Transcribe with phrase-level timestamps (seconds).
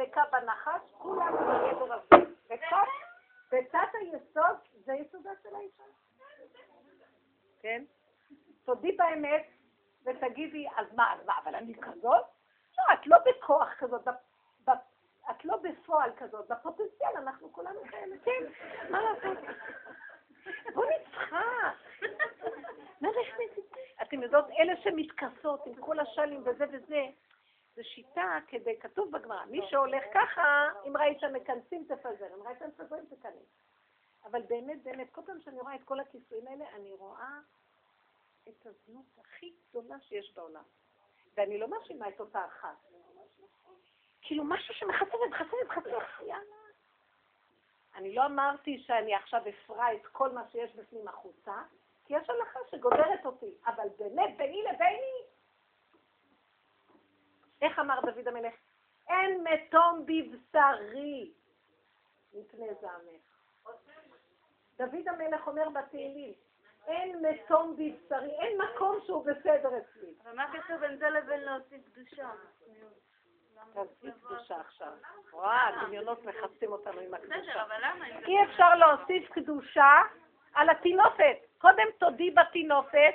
[0.00, 2.30] דבקה בנחש, כולם בגדר הזה.
[3.52, 5.82] ותת היסוד זה יסודה של האישה.
[7.62, 7.84] כן?
[8.64, 9.46] תודי באמת
[10.04, 12.24] ותגידי, אז מה, אז מה, אבל אני כזאת?
[12.78, 14.08] לא, את לא בכוח כזאת,
[15.30, 18.44] את לא בפועל כזאת, בפוטנציאל אנחנו כולנו כאלה, כן,
[18.90, 19.38] מה לעשות?
[20.74, 21.90] בוא נצחק.
[24.02, 27.06] אתם יודעות, אלה שמתכסות עם כל השלים וזה וזה,
[27.82, 33.04] זו שיטה כדי, כתוב בגמרא, מי שהולך ככה, אם ראית מכנסים תפזר, אם ראית מפזרים
[33.06, 33.46] תכנס.
[34.24, 37.38] אבל באמת, באמת, כל פעם שאני רואה את כל הכיסויים האלה, אני רואה
[38.48, 40.62] את הזנות הכי גדולה שיש בעולם.
[41.36, 42.76] ואני לא מאשימה את אותה אחת.
[44.22, 46.56] כאילו משהו שמחסר ומחסר ומחסר, יאללה.
[47.94, 51.62] אני לא אמרתי שאני עכשיו אפרע את כל מה שיש בפנים החוצה,
[52.04, 55.19] כי יש הלכה שגודרת אותי, אבל באמת, ביני לביני,
[57.62, 58.54] איך אמר דוד המלך?
[59.08, 61.32] אין מתום בבשרי
[62.34, 63.30] מפני זעמך.
[64.76, 66.32] דוד המלך אומר בתהילים,
[66.86, 70.14] אין מתום בבשרי, אין מקום שהוא בסדר אצלי.
[70.24, 72.30] אבל מה קשור בין זה לבין להוסיף קדושה?
[73.74, 74.92] תוסיף קדושה עכשיו.
[75.32, 77.64] וואה, דמיונות מכסים אותנו עם הקדושה.
[78.26, 80.02] אי אפשר להוסיף קדושה
[80.54, 81.36] על התינופת.
[81.58, 83.14] קודם תודי בתינופת,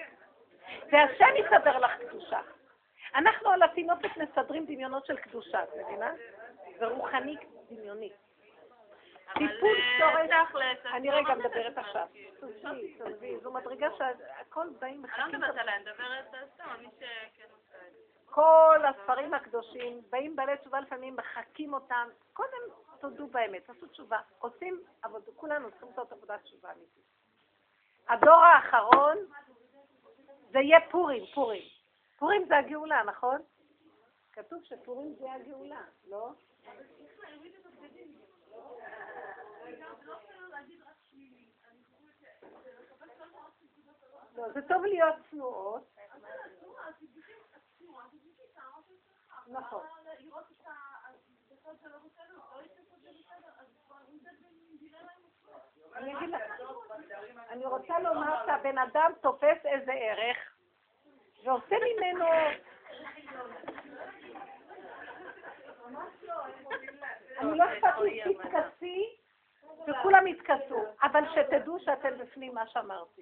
[0.92, 2.42] והשם יסדר לך קדושה.
[3.16, 6.12] אנחנו על התינופת מסדרים דמיונות של קדושה, את מבינה?
[6.80, 7.36] זה רוחני
[7.72, 8.12] דמיוני.
[9.34, 12.08] טיפול אה, שורש, אני רגע מדברת עכשיו.
[12.40, 15.24] תעזבי, תעזבי, זו מדרגה שהכל באים מחכים.
[15.24, 18.00] אני לא מדברת עליה, אני מדברת סתם, מי שכן עושה את זה.
[18.26, 22.08] כל הספרים הקדושים, באים בעלי תשובה לפעמים, מחקים אותם.
[22.34, 22.62] קודם
[23.00, 24.20] תודו באמת, תעשו תשובה.
[24.40, 27.06] עושים עבודה, כולנו צריכים לעשות עבודת תשובה אמיתית.
[28.10, 29.18] הדור האחרון,
[30.52, 31.75] זה יהיה פורים, פורים.
[32.18, 33.42] פורים זה הגאולה, נכון?
[34.32, 36.32] כתוב שפורים זה הגאולה, לא?
[44.36, 45.96] לא, זה טוב להיות צנועות.
[49.48, 49.86] נכון.
[57.50, 60.55] אני רוצה לומר שהבן אדם תופס איזה ערך
[61.46, 62.26] ועושה ממנו...
[67.40, 69.16] אני לא אכפת לי, תתכסי
[69.88, 73.22] וכולם יתכסו, אבל שתדעו שאתם בפנים מה שאמרתי.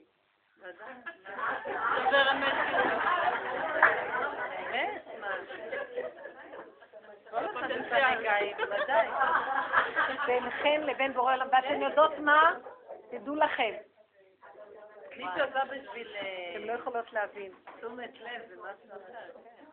[10.26, 12.54] ביניכן לבין בורא עולם, ואתן יודעות מה?
[13.12, 13.74] תדעו לכם.
[15.18, 16.16] מי שעושה בשביל...
[16.52, 17.52] אתן לא יכולות להבין.
[17.78, 19.66] תשומת לב זה משהו אחר, כן.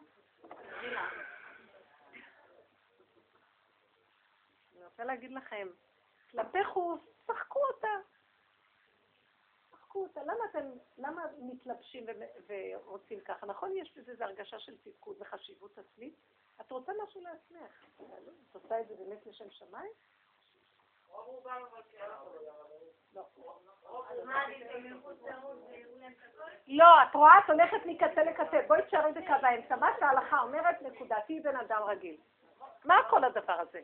[4.77, 5.69] אני רוצה להגיד לכם,
[6.31, 7.89] כלפי חוץ, שחקו אותה.
[9.71, 10.21] שחקו אותה.
[10.23, 12.07] למה אתם, למה מתלבשים
[12.47, 13.47] ורוצים ככה?
[13.47, 16.15] נכון, יש בזה איזו הרגשה של תפקוד וחשיבות עצמית?
[16.61, 17.85] את רוצה משהו לעצמך.
[18.51, 19.93] את עושה את זה באמת לשם שמיים?
[26.69, 28.61] לא, את רואה, את הולכת מקצה לקצה.
[28.67, 29.77] בואי תשארי בקו האמצע.
[29.77, 32.17] מה שההלכה אומרת, נקודתי בן אדם רגיל.
[32.85, 33.81] מה כל הדבר הזה?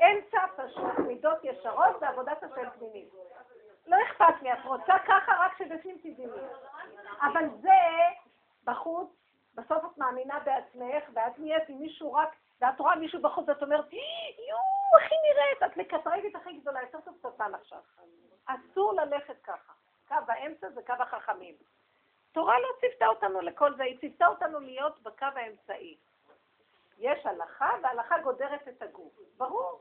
[0.00, 3.08] אמצע פשוט מידות ישרות ועבודת השם פנימית.
[3.86, 6.26] לא אכפת לי, את רוצה ככה רק שבפנים תדעי.
[7.20, 7.68] אבל זה
[8.64, 9.08] בחוץ,
[9.54, 12.28] בסוף את מאמינה בעצמך, ואת נהיית עם מישהו רק,
[12.60, 15.62] ואת רואה מישהו בחוץ ואת אומרת, יואו, היא נראית?
[15.72, 17.80] את מקטרגת הכי גדולה, יותר טוב שטן עכשיו.
[18.46, 19.72] אסור ללכת ככה.
[20.08, 21.54] קו האמצע זה קו החכמים.
[22.32, 25.96] תורה לא ציוותה אותנו לכל זה, היא ציוותה אותנו להיות בקו האמצעי.
[26.98, 29.12] יש הלכה, והלכה גודרת את הגוף.
[29.36, 29.80] ברור.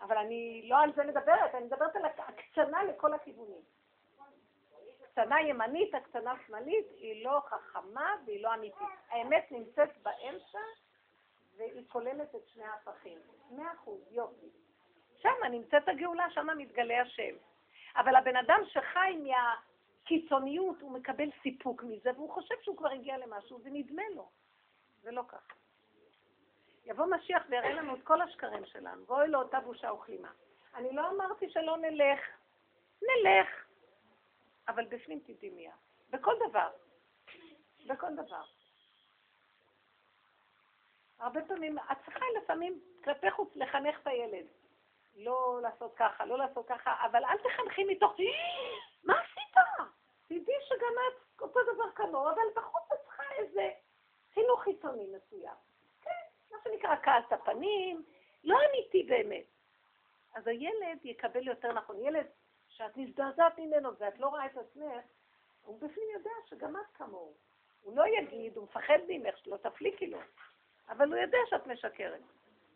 [0.00, 3.62] אבל אני לא על זה מדברת, אני מדברת על הקצנה לכל הכיוונים.
[5.02, 8.88] הקצנה ימנית, הקצנה שמאלית, היא לא חכמה והיא לא אמיתית.
[9.08, 10.58] האמת נמצאת באמצע
[11.56, 13.18] והיא כוללת את שני ההפכים.
[13.50, 14.46] מאה אחוז, יופי.
[15.16, 17.34] שם נמצאת הגאולה, שם מתגלה השם.
[17.96, 23.60] אבל הבן אדם שחי מהקיצוניות, הוא מקבל סיפוק מזה, והוא חושב שהוא כבר הגיע למשהו,
[23.64, 24.30] ונדמה לו.
[25.02, 25.54] זה לא ככה.
[26.84, 30.30] יבוא משיח ויראה לנו את כל השקרים שלנו, ואוי לו אותה בושה וכלימה.
[30.74, 32.20] אני לא אמרתי שלא נלך,
[33.02, 33.48] נלך,
[34.68, 35.68] אבל בפנים תדעי.
[36.10, 36.70] בכל דבר.
[37.86, 38.44] בכל דבר.
[41.18, 44.46] הרבה פעמים, את צריכה לפעמים כלפי חוץ לחנך את הילד.
[45.16, 48.16] לא לעשות ככה, לא לעשות ככה, אבל אל תחנכי מתוך,
[49.04, 49.54] מה עשית?
[50.26, 53.70] תדעי שגם את אותו דבר כמוהו, אבל בחוץ את צריכה איזה
[54.34, 55.54] חינוך חיצוני מסוים.
[56.02, 56.10] כן,
[56.50, 58.02] מה שנקרא כעס הפנים,
[58.44, 59.44] לא אמיתי באמת.
[60.34, 61.96] אז הילד יקבל יותר נכון.
[61.98, 62.26] ילד
[62.68, 65.04] שאת מזדעזעת ממנו ואת לא רואה את עצמך,
[65.62, 67.34] הוא בפנים יודע שגם את כמוהו.
[67.82, 70.18] הוא לא יגיד, הוא מפחד ממך שלא תפליקי לו,
[70.88, 72.20] אבל הוא יודע שאת משקרת.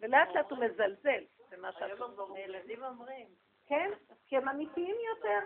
[0.01, 2.37] ולאט לאט הוא מזלזל במה שאת אומרת.
[2.37, 3.27] הילדים אומרים.
[3.67, 3.91] כן?
[4.27, 5.39] כי הם אמיתיים יותר.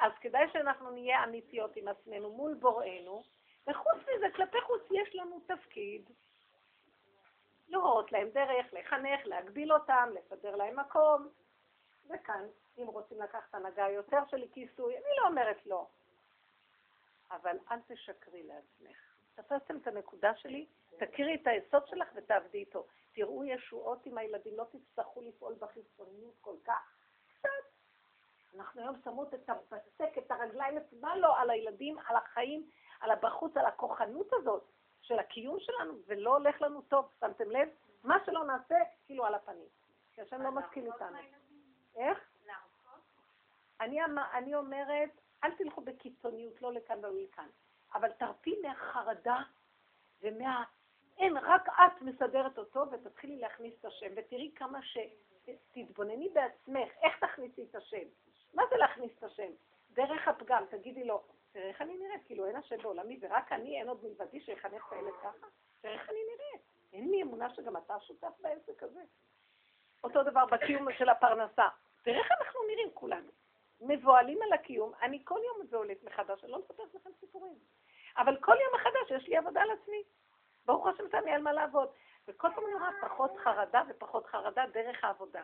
[0.00, 3.22] אז כדאי שאנחנו נהיה אמיתיות עם עצמנו מול בוראנו,
[3.66, 6.10] וחוץ מזה, כלפי חוץ יש לנו תפקיד
[7.68, 11.28] להורות להם דרך, לחנך, להגביל אותם, לסדר להם מקום.
[12.10, 12.46] וכאן,
[12.78, 15.86] אם רוצים לקחת הנהגה יותר של כיסוי, אני לא אומרת לא.
[17.30, 18.96] אבל אל תשקרי לעצמך.
[19.34, 20.66] תפסתם את הנקודה שלי?
[20.98, 22.86] תכירי את היסוד שלך ותעבדי איתו.
[23.14, 26.96] תראו ישועות עם הילדים, לא תצטרכו לפעול בחיצוניות כל כך.
[27.38, 27.48] קצת.
[28.54, 32.70] אנחנו היום שמות את הבצק, את הרגליים, את מה לא, על הילדים, על החיים,
[33.00, 34.64] על הבחוץ, על הכוחנות הזאת
[35.00, 37.68] של הקיום שלנו, ולא הולך לנו טוב, שמתם לב?
[38.04, 38.74] מה שלא נעשה,
[39.06, 39.68] כאילו על הפנים.
[40.14, 41.18] כי השם לא מסכים איתנו.
[41.96, 42.18] איך?
[43.80, 45.10] אני, אמ- אני אומרת,
[45.44, 47.48] אל תלכו בקיצוניות, לא לכאן ולא לכאן,
[47.94, 49.42] אבל תרפי מהחרדה
[50.22, 50.64] ומה...
[51.18, 54.98] אין, רק את מסדרת אותו ותתחילי להכניס את השם, ותראי כמה ש...
[55.72, 58.06] תתבונני בעצמך, איך תכניסי את השם?
[58.54, 59.50] מה זה להכניס את השם?
[59.90, 61.22] דרך הפגם, תגידי לו,
[61.52, 64.92] תראה איך אני נראית, כאילו אין השם בעולמי ורק אני, אין עוד מלבדי שיחנך את
[64.92, 65.46] הילד ככה?
[65.80, 66.62] תראה איך אני נראית.
[66.92, 69.00] אין לי אמונה שגם אתה שותף בעסק הזה.
[70.04, 71.68] אותו דבר בקיום של הפרנסה.
[72.02, 73.30] תראה איך אנחנו נראים כולנו.
[73.80, 77.54] מבוהלים על הקיום, אני כל יום מבוהלת מחדש, אני לא מספרת לכם סיפורים.
[78.16, 80.02] אבל כל יום מחדש יש לי עבודה על עצמי.
[80.66, 81.88] ברוך השם לי על מה לעבוד.
[82.28, 85.42] וכל פעם אני רואה פחות חרדה ופחות חרדה דרך העבודה.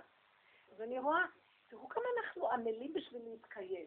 [0.73, 1.25] אז אני רואה,
[1.69, 3.87] תראו כמה אנחנו עמלים בשביל להתקיים.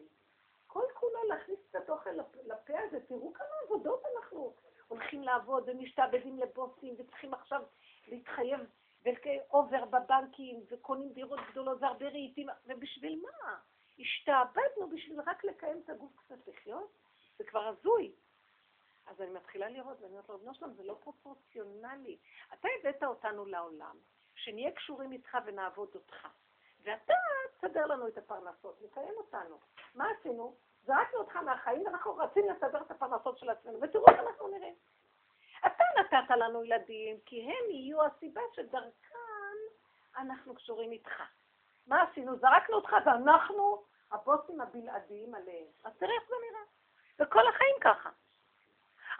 [0.66, 2.10] כל כולו להכניס קצת אוכל
[2.44, 4.54] לפה הזה, תראו כמה עבודות אנחנו
[4.88, 7.62] הולכים לעבוד ומשתעבדים לבוסים וצריכים עכשיו
[8.08, 8.60] להתחייב
[9.04, 13.56] ואובר בבנקים וקונים דירות גדולות והרבה רהיטים, ובשביל מה?
[13.98, 16.90] השתעבדנו בשביל רק לקיים את הגוף קצת לחיות?
[17.38, 18.12] זה כבר הזוי.
[19.06, 22.18] אז אני מתחילה לראות, ואני אומרת לו, בנו שלום, זה לא פרופורציונלי.
[22.54, 23.96] אתה הבאת אותנו לעולם,
[24.34, 26.28] שנהיה קשורים איתך ונעבוד אותך.
[26.82, 27.14] ואתה
[27.56, 29.58] תסדר לנו את הפרנסות, נקיים אותנו.
[29.94, 30.56] מה עשינו?
[30.82, 34.74] זרקנו אותך מהחיים ואנחנו רצינו לסדר את הפרנסות של עצמנו, ותראו איך אנחנו נראים.
[35.66, 39.14] אתה נתת לנו ילדים, כי הם יהיו הסיבה שדרכם
[40.16, 41.22] אנחנו קשורים איתך.
[41.86, 42.36] מה עשינו?
[42.36, 45.66] זרקנו אותך ואנחנו הבוסים הבלעדיים עליהם.
[45.84, 46.64] אז תראה איך זה נראה.
[47.18, 48.10] וכל החיים ככה.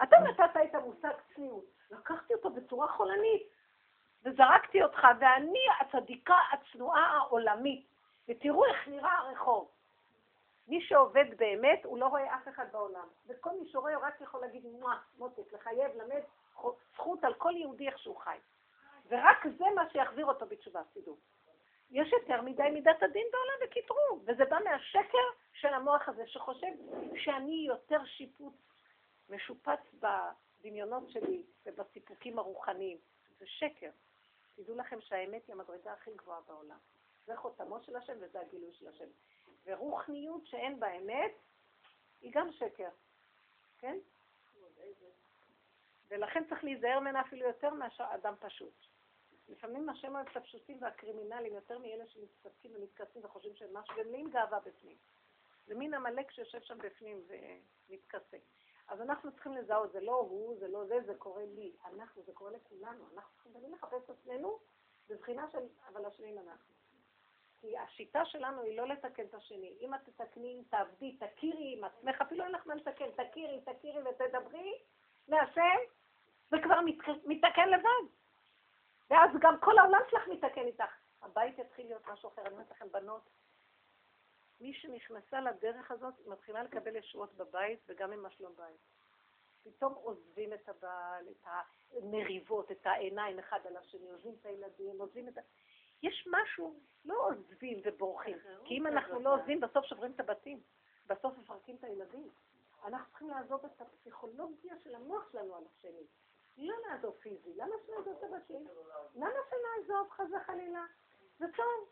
[0.03, 3.43] אתה נתת את המושג צניעות, לקחתי אותו בצורה חולנית,
[4.25, 7.87] וזרקתי אותך, ואני הצדיקה הצנועה העולמית,
[8.29, 9.71] ותראו איך נראה הרחוב.
[10.69, 13.09] מי שעובד באמת, הוא לא רואה אף אחד בעולם.
[13.27, 16.23] וכל מי שרואה, רק יכול להגיד, מואה, מותק, לחייב, למד
[16.95, 18.39] זכות על כל יהודי איך שהוא חי.
[19.09, 21.17] ורק זה מה שיחזיר אותו בתשובה, תדעו.
[21.91, 26.73] יש יותר מדי מידת הדין בעולם וקיטרו, וזה בא מהשקר של המוח הזה, שחושב
[27.17, 28.55] שאני יותר שיפוט
[29.31, 32.99] משופץ בדמיונות שלי ובסיפוקים הרוחניים.
[33.39, 33.91] זה שקר.
[34.57, 36.79] תדעו לכם שהאמת היא המדרגה הכי גבוהה בעולם.
[37.27, 39.09] זה חותמו של השם וזה הגילוי של השם.
[39.67, 41.33] ורוחניות שאין בה אמת,
[42.21, 42.89] היא גם שקר.
[43.79, 43.99] כן?
[46.09, 48.75] ולכן צריך להיזהר ממנה אפילו יותר מאשר אדם פשוט.
[49.49, 54.31] לפעמים השם אוהב את הפשוטים והקרימינלים יותר מאלה שמתפסקים ומתכסים וחושבים שהם משהו, והם מלאים
[54.31, 54.97] גאווה בפנים.
[55.67, 57.23] זה מין עמלק שיושב שם בפנים
[57.89, 58.37] ומתכסה.
[58.89, 61.73] אז אנחנו צריכים לזהות, זה לא הוא, זה לא זה, זה קורה לי.
[61.85, 63.05] אנחנו, זה קורה לכולנו.
[63.15, 64.59] אנחנו צריכים תמיד לחפש את עצמנו
[65.09, 66.75] בבחינה של, אבל השניים אנחנו.
[67.61, 69.77] כי השיטה שלנו היא לא לתקן את השני.
[69.81, 74.83] אם את תתקני, תעבדי, תכירי עם עצמך, אפילו אין לך מה לתקן, תכירי, תכירי ותדברי
[75.29, 75.79] להשם,
[76.51, 76.81] זה כבר
[77.25, 78.15] מתקן לבד.
[79.11, 80.95] ואז גם כל העולם שלך מתקן איתך.
[81.23, 82.43] הבית יתחיל להיות משהו אחר.
[82.43, 83.31] אני אומרת לכם, בנות,
[84.61, 88.81] מי שנכנסה לדרך הזאת מתחילה לקבל ישועות בבית וגם עם השלום בית.
[89.65, 91.47] פתאום עוזבים את הבעל, את
[91.93, 95.41] המריבות, את העיניים אחד על השני, עוזבים את הילדים, עוזבים את ה...
[96.03, 98.39] יש משהו, לא עוזבים ובורחים.
[98.65, 100.61] כי אם אנחנו לא עוזבים, בסוף שוברים את הבתים.
[101.07, 102.29] בסוף מפרקים את הילדים.
[102.85, 106.07] אנחנו צריכים לעזוב את הפסיכולוגיה של המוח שלנו על השני.
[106.59, 107.55] לא לעזוב פיזי.
[107.57, 108.67] למה שנעזוב את הבתים?
[109.15, 110.85] למה שנעזוב חס וחלילה?
[111.39, 111.89] זה טוב.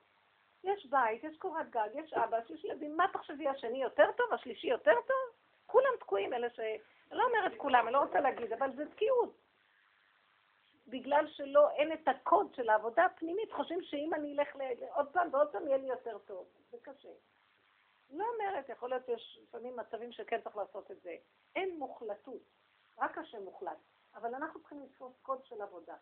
[0.64, 4.66] יש בית, יש קורת גג, יש אבא, יש ילדים, מה תחשבי, השני יותר טוב, השלישי
[4.66, 5.36] יותר טוב?
[5.66, 6.60] כולם תקועים, אלה ש...
[6.60, 9.36] אני לא אומרת כולם, אני לא רוצה להגיד, אבל זה תקיעות.
[10.86, 14.56] בגלל שלא, אין את הקוד של העבודה הפנימית, חושבים שאם אני אלך
[14.94, 16.46] עוד פעם ועוד פעם יהיה לי יותר טוב.
[16.70, 17.08] זה קשה.
[18.10, 21.16] לא אומרת, יכול להיות שיש לפעמים מצבים שכן צריך לעשות את זה.
[21.56, 22.42] אין מוחלטות,
[22.98, 23.78] רק השם מוחלט.
[24.14, 25.96] אבל אנחנו צריכים לתפוס קוד של עבודה.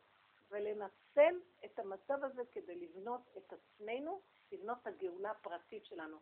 [0.51, 4.21] ולנצל את המצב הזה כדי לבנות את עצמנו,
[4.53, 6.17] לבנות את הגאולה הפרטית שלנו.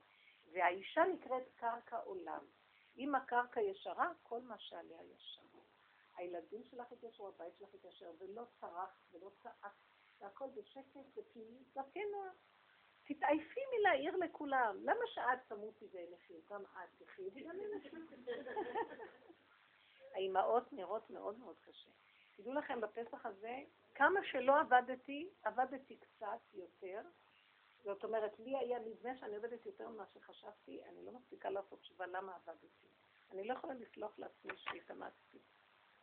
[0.53, 2.45] והאישה נקראת קרקע עולם.
[2.97, 5.43] אם הקרקע ישרה, כל מה שעליה ישר.
[6.17, 9.73] הילדים שלך התיישרו, הבית שלך התיישר, ולא צרח ולא צעק,
[10.21, 12.31] והכל בשקט ופנימי, דרכי נוער.
[13.05, 14.77] תתעייפי מלהעיר לכולם.
[14.83, 16.35] למה שאת תמותי ואין ואנכי?
[16.51, 17.71] גם את תחי וגם אין
[20.15, 21.91] האימהות נראות מאוד מאוד קשה.
[22.37, 23.59] תדעו לכם, בפסח הזה,
[23.95, 27.01] כמה שלא עבדתי, עבדתי קצת יותר.
[27.85, 32.07] זאת אומרת, לי היה נדמה שאני עובדת יותר ממה שחשבתי, אני לא מספיקה לעשות תשובה
[32.07, 32.87] למה עבדתי.
[33.31, 35.39] אני לא יכולה לסלוח לעצמי שהתאמצתי.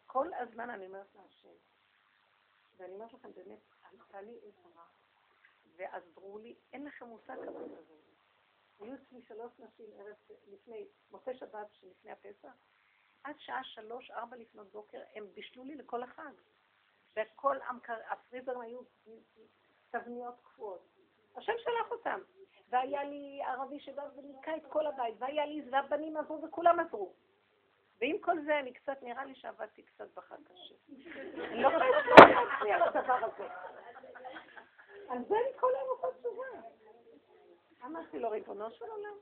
[0.06, 1.56] כל הזמן אני אומרת להשם,
[2.78, 4.86] ואני אומרת לכם, באמת, עלתה לי עזרה,
[5.76, 7.96] ועזרו לי, אין לכם מושג כמה זה.
[8.80, 10.16] היו אצלי שלוש נשים ערב
[10.48, 12.54] לפני, מוצאי שבת שלפני הפסח,
[13.24, 16.34] עד שעה שלוש, ארבע לפנות בוקר, הם בישלו לי לכל החג.
[17.16, 17.58] וכל
[18.10, 18.80] הפריזרים היו
[19.90, 20.95] תבניות קפואות.
[21.38, 22.20] השם שלח אותם.
[22.70, 27.14] והיה לי ערבי שבא וניקה את כל הבית, והיה לי, והבנים עזרו וכולם עזרו.
[28.02, 30.76] ועם כל זה, אני קצת, נראה לי שעבדתי קצת בחג קשה.
[31.38, 33.48] אני לא יכולה לשמוע לעצמי על הדבר הזה.
[35.10, 36.46] על זה אני כל היום עושה תשובה.
[37.86, 39.16] אמרתי לו, ריבונו של עולם,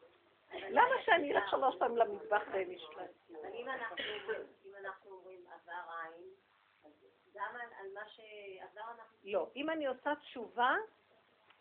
[0.54, 3.02] למה שאני אלך שלוש פעמים למטבח ואין אשתו?
[3.54, 3.70] אם
[4.80, 6.24] אנחנו אומרים עבר עין,
[7.34, 9.18] גם על מה שעבר אנחנו...
[9.24, 10.76] לא, אם אני עושה תשובה,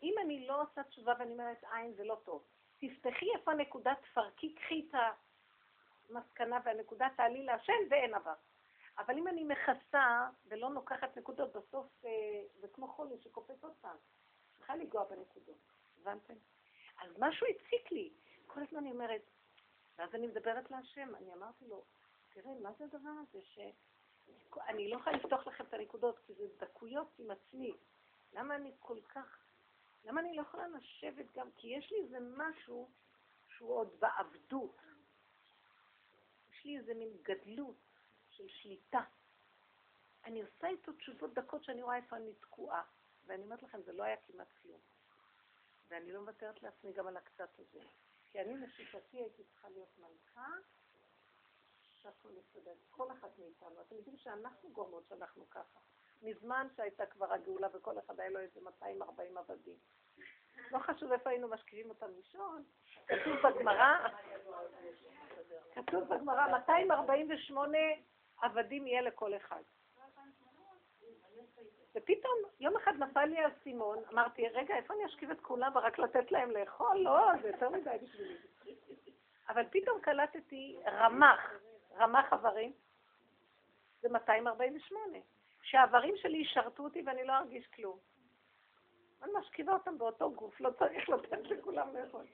[0.03, 2.45] אם אני לא עושה תשובה ואני אומרת עין זה לא טוב.
[2.79, 4.95] תפתחי איפה הנקודה, תפרקי, קחי את
[6.11, 8.35] המסקנה והנקודה, תעלי להשם ואין עבר.
[8.99, 12.11] אבל אם אני מכסה ולא נוקחת נקודות, בסוף אה,
[12.61, 13.97] זה כמו חולי שקופץ עוד פעם.
[14.59, 16.35] צריכה לנגוע בנקודות, הבנתם?
[17.03, 18.13] אז משהו הציק לי.
[18.47, 19.23] כל הזמן אני אומרת,
[19.99, 21.85] ואז אני מדברת להשם, אני אמרתי לו,
[22.33, 27.09] תראה, מה זה הדבר הזה שאני לא יכולה לפתוח לכם את הנקודות, כי זה דקויות
[27.19, 27.77] עם עצמי.
[28.33, 29.42] למה אני כל כך,
[30.05, 32.91] למה אני לא יכולה לשבת גם, כי יש לי איזה משהו
[33.49, 34.77] שהוא עוד בעבדות.
[36.53, 37.77] יש לי איזה מין גדלות
[38.31, 39.05] של שליטה.
[40.25, 42.83] אני עושה איתו תשובות דקות שאני רואה איפה אני תקועה.
[43.27, 44.81] ואני אומרת לכם, זה לא היה כמעט כלום.
[45.89, 47.81] ואני לא מוותרת לעצמי גם על הקצת הזה.
[48.31, 50.49] כי אני לשיטתי הייתי צריכה להיות מלכה,
[52.03, 52.75] שהכל מסתדר.
[52.91, 53.81] כל אחת מאיתנו.
[53.81, 55.81] אתם יודעים שאנחנו גורמות שאנחנו ככה.
[56.23, 59.77] מזמן שהייתה כבר הגאולה וכל אחד היה לו איזה 240 עבדים.
[60.71, 62.65] לא חשוב איפה היינו משקיעים אותם לישון.
[63.07, 64.09] כתוב בגמרא,
[65.75, 67.79] כתוב בגמרא, 248
[68.43, 69.63] עבדים יהיה לכל אחד.
[71.95, 76.33] ופתאום יום אחד נפל לי האסימון, אמרתי, רגע, איפה אני אשכיב את כולם ורק לתת
[76.33, 76.97] להם לאכול?
[76.97, 78.37] לא, זה יותר מדי בשבילי.
[79.49, 81.53] אבל פתאום קלטתי רמ"ח,
[81.97, 82.73] רמ"ח איברים,
[84.01, 85.19] זה 248.
[85.63, 87.99] שהאיברים שלי ישרתו אותי ואני לא ארגיש כלום.
[89.23, 92.27] אני משכיבה אותם באותו גוף, לא צריך לתת לכולם לאכול.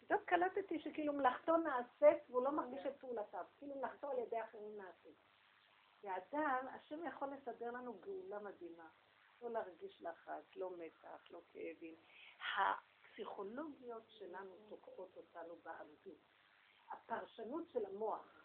[0.00, 4.76] פתאום קלטתי שכאילו מלאכתו נעשית והוא לא מרגיש את פעולתיו, כאילו מלאכתו על ידי אחרים
[4.76, 5.16] נעשית.
[6.04, 8.88] ואדם, השם יכול לסדר לנו גאולה מדהימה.
[9.42, 11.94] לא להרגיש לחץ, לא מתח, לא כאבים.
[12.56, 16.32] הפסיכולוגיות שלנו תוקעות אותנו בעבדות.
[16.90, 18.44] הפרשנות של המוח,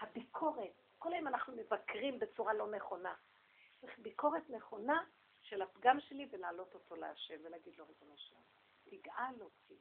[0.00, 3.14] הביקורת, כל היום אנחנו מבקרים בצורה לא נכונה.
[3.80, 5.04] צריך ביקורת נכונה
[5.42, 8.42] של הפגם שלי ולהעלות אותו להשם ולהגיד לו, ריבונו שלנו,
[8.84, 9.74] תגאל אותי,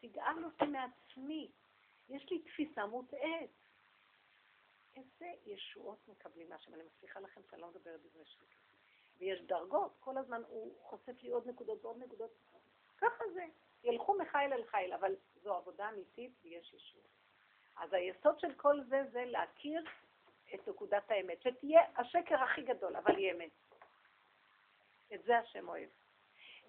[0.00, 1.50] תגאל אותי מעצמי.
[2.08, 3.50] יש לי תפיסה מוטעית.
[4.96, 6.74] איזה ישועות מקבלים מהשם.
[6.74, 8.48] אני מבטיחה לכם שאני לא מדברת בזה שטות.
[9.18, 12.30] ויש דרגות, כל הזמן הוא חושף לי עוד נקודות ועוד נקודות.
[12.98, 13.44] ככה זה.
[13.84, 17.06] ילכו מחיל אל חיל, אבל זו עבודה אמיתית ויש ישועות.
[17.76, 19.84] אז היסוד של כל זה זה להכיר
[20.54, 23.50] את נקודת האמת, שתהיה השקר הכי גדול, אבל היא אמת.
[25.14, 25.88] את זה השם אוהב.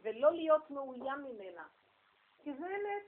[0.02, 1.68] ולא להיות מאוים ממנה,
[2.44, 3.04] כי זה אמת.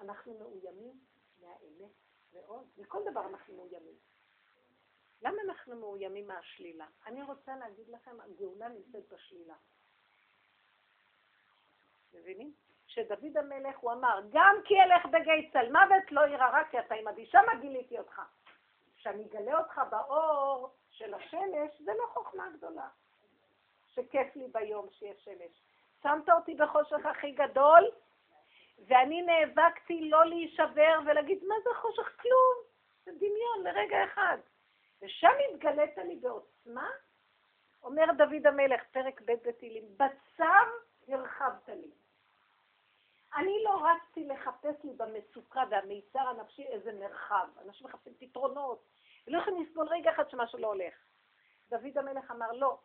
[0.00, 1.00] אנחנו מאוימים
[1.40, 1.92] מהאמת
[2.32, 3.94] מאוד, מכל דבר אנחנו מאוימים.
[5.22, 6.86] למה אנחנו מאוימים מהשלילה?
[7.06, 9.54] אני רוצה להגיד לכם, הגאולה נמצאת בשלילה.
[12.14, 12.54] מבינים?
[12.86, 16.94] שדוד המלך, הוא אמר, גם כי אלך בגיא צל מוות לא ירא רע, כי אתה
[16.94, 18.22] עם אדישה מה גיליתי אותך.
[19.02, 22.88] שאני אגלה אותך באור של השמש, זה לא חוכמה גדולה.
[23.86, 25.62] שכיף לי ביום שיש שמש.
[26.02, 27.90] שמת אותי בחושך הכי גדול,
[28.86, 32.16] ואני נאבקתי לא להישבר ולהגיד, מה זה חושך?
[32.20, 32.56] כלום.
[33.04, 34.38] זה דמיון לרגע אחד.
[35.02, 36.88] ושם התגלית לי בעוצמה,
[37.82, 40.44] אומר דוד המלך, פרק ב' בתהילים, בצו
[41.08, 41.90] הרחבת לי.
[43.36, 47.48] אני לא רצתי לחפש לי במצוקה והמיצר הנפשי איזה מרחב.
[47.66, 48.84] אנשים מחפשים פתרונות,
[49.26, 50.94] ולא יכולים לסבול רגע אחד שמשהו לא הולך.
[51.70, 52.78] דוד המלך אמר, לא,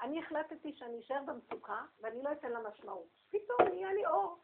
[0.00, 3.08] אני החלטתי שאני אשאר במצוקה ואני לא אתן לה משמעות.
[3.30, 4.38] פתאום נהיה לי אור,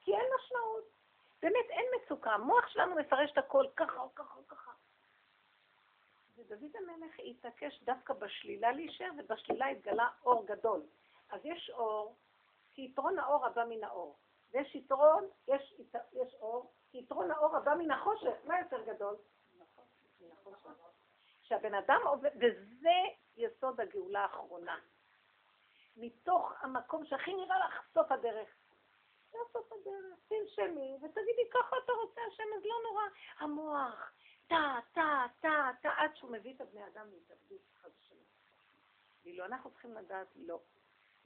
[0.00, 0.84] כי אין משמעות.
[1.42, 2.30] באמת, אין מצוקה.
[2.30, 4.70] המוח שלנו מפרש את הכל ככה או ככה או ככה.
[6.36, 10.82] ודוד המלך התעקש דווקא בשלילה להישאר, ובשלילה התגלה אור גדול.
[11.30, 12.16] אז יש אור,
[12.72, 14.16] כי יתרון האור הבא מן האור.
[14.54, 15.74] ויש יתרון, יש,
[16.12, 18.34] יש אור, כי יתרון האור הבא מן החושך.
[18.44, 19.16] מה יותר גדול?
[21.42, 22.90] שהבן אדם עובד, וזה
[23.36, 24.78] יסוד הגאולה האחרונה.
[25.96, 28.48] מתוך המקום שהכי נראה לך סוף הדרך.
[29.30, 33.02] זה סוף הדרך, תנשמי ותגידי ככה אתה רוצה השם, אז לא נורא.
[33.38, 34.12] המוח,
[34.46, 38.24] טה, טה, טה, טה, עד שהוא מביא את הבני אדם להתאבדות חד ושלום.
[39.24, 40.60] ואילו אנחנו צריכים לדעת, לא.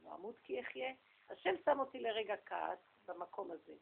[0.05, 0.93] לא אמות כי אחיה.
[1.31, 2.79] השם שם אותי לרגע כעס
[3.09, 3.75] במקום הזה.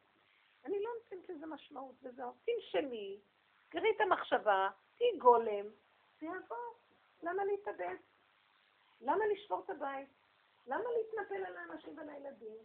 [0.64, 2.32] אני לא נותנת לזה משמעות וזהו.
[2.44, 3.20] תנשמי,
[3.68, 5.66] תראי את המחשבה, תהי גולם,
[6.20, 6.74] זה יעבור.
[7.22, 7.96] למה להתאבד?
[9.00, 10.08] למה לשבור את הבית?
[10.66, 12.56] למה להתנפל על האנשים ועל הילדים?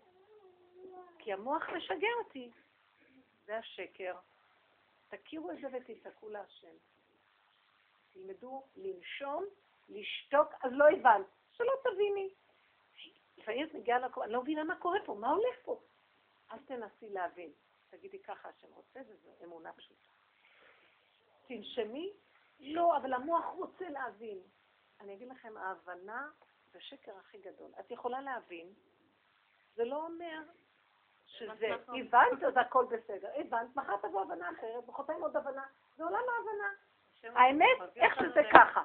[1.19, 2.51] כי המוח משגע אותי.
[3.45, 4.15] זה השקר.
[5.07, 6.75] תכירו את זה ותצעקו להשם.
[8.13, 9.45] תלמדו לנשום,
[9.89, 11.25] לשתוק, אז לא הבנת.
[11.51, 12.33] שלא תביני.
[13.37, 15.79] לפעמים את מגיעה לקום, אני לא מבינה מה קורה פה, מה הולך פה?
[16.53, 17.51] אל תנסי להבין.
[17.89, 20.09] תגידי ככה, השם רוצה, וזו אמונה פשוטה.
[21.47, 22.13] תנשמי,
[22.59, 24.39] לא, אבל המוח רוצה להבין.
[24.99, 26.29] אני אגיד לכם, ההבנה
[26.71, 27.71] זה השקר הכי גדול.
[27.79, 28.73] את יכולה להבין,
[29.75, 30.41] זה לא אומר
[31.25, 33.29] שזה, הבנת, אז הכל בסדר.
[33.35, 35.65] הבנת, מחר תבוא הבנה אחרת, מחרתיים עוד הבנה,
[35.95, 36.73] זה עולם ההבנה.
[37.39, 38.83] האמת, איך שזה ככה.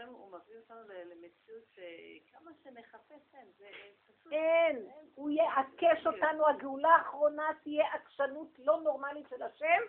[0.00, 3.66] השם הוא מביא אותנו למציאות שכמה שנחפש אין, זה
[4.06, 4.32] פשוט...
[4.32, 9.82] אין, הוא יעקש אותנו, הגאולה האחרונה תהיה עקשנות לא נורמלית של השם,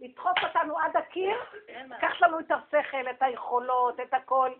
[0.00, 1.36] לדחוף אותנו עד הקיר,
[2.00, 4.52] קח לנו את השכל, את היכולות, את הכל,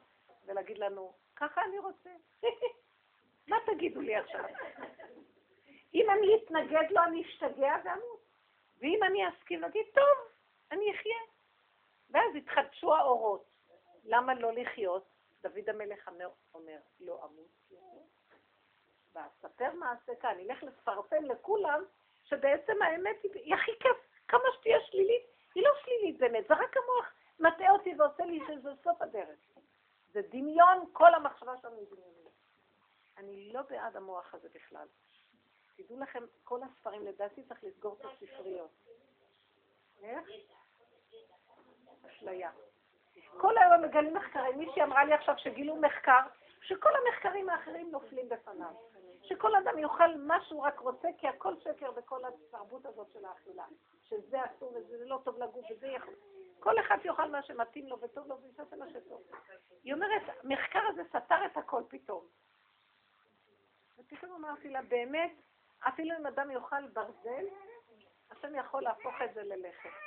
[0.46, 2.10] ולהגיד לנו, ככה אני רוצה.
[3.48, 4.44] מה תגידו לי עכשיו?
[5.94, 8.26] אם אני אתנגד לו, אני אשתגע ואמות.
[8.80, 10.18] ואם אני אסכים, להגיד, טוב,
[10.72, 11.20] אני אחיה.
[12.10, 13.55] ואז יתחדשו האורות.
[14.06, 15.04] למה לא לחיות?
[15.42, 16.10] דוד המלך
[16.54, 17.56] אומר, לא אמות
[19.16, 21.84] ואספר מעשה כאן, אני אלך לפרסם לכולם,
[22.24, 23.96] שבעצם האמת היא הכי כיף,
[24.28, 25.22] כמה שתהיה שלילית,
[25.54, 29.38] היא לא שלילית באמת, זה רק המוח מטעה אותי ועושה לי שזה סוף הדרך.
[30.12, 32.16] זה דמיון, כל המחשבה שלנו היא דמיונית.
[33.16, 34.86] אני לא בעד המוח הזה בכלל.
[35.76, 38.70] תדעו לכם, כל הספרים, לדעתי צריך לסגור את הספריות.
[40.02, 40.28] איך?
[42.06, 42.50] אשליה.
[43.38, 44.58] כל היום מגלים מחקרים.
[44.58, 46.20] מישהי אמרה לי עכשיו שגילו מחקר,
[46.60, 48.74] שכל המחקרים האחרים נופלים בפניו.
[49.22, 53.64] שכל אדם יאכל מה שהוא רק רוצה, כי הכל שקר בכל התרבות הזאת של האכילה.
[54.08, 56.14] שזה אסור וזה לא טוב לגוף וזה יכול...
[56.60, 59.22] כל אחד יאכל מה שמתאים לו וטוב לו ויעשה מה שטוב.
[59.84, 62.24] היא אומרת, המחקר הזה סתר את הכל פתאום.
[63.98, 65.32] ופתאום אמרתי לה, באמת,
[65.88, 67.44] אפילו אם אדם יאכל ברזל,
[68.30, 70.05] השם יכול להפוך את זה ללחם.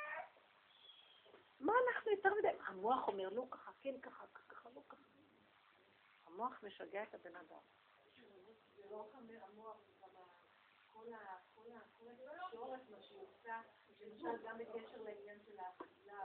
[1.60, 2.58] מה אנחנו יותר מדי?
[2.66, 5.08] המוח אומר, לא ככה, כן ככה, ככה, לא ככה.
[6.26, 7.60] המוח משגע את הבן אדם.
[14.02, 16.20] למשל גם בקשר לעניין של האכילה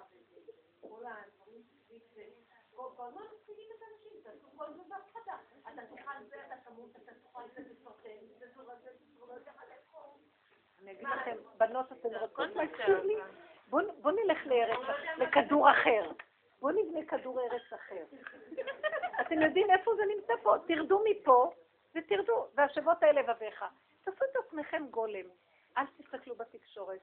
[0.80, 2.02] וכל הדברים סביב
[2.74, 5.38] כל הזמן מפחידים את האנשים, תעשו כל זה בהפחדה.
[5.60, 9.50] אתה תאכל זה, אתה תמות, אתה תאכל זה, תפרטן, זה תורה, זה תורה, זה
[10.84, 13.14] אני אגיד לכם, בנות אתן רוצות להקשיב לי?
[14.02, 14.38] בואו נלך
[15.16, 16.10] לכדור אחר.
[16.60, 18.04] בואו נבנה כדור ארץ אחר.
[19.20, 20.54] אתם יודעים איפה זה נמצא פה?
[20.66, 21.52] תרדו מפה
[21.94, 23.64] ותרדו, והשבות האלה לבביך.
[24.04, 25.26] תעשו את עצמכם גולם.
[25.78, 27.00] אל תסתכלו בתקשורת.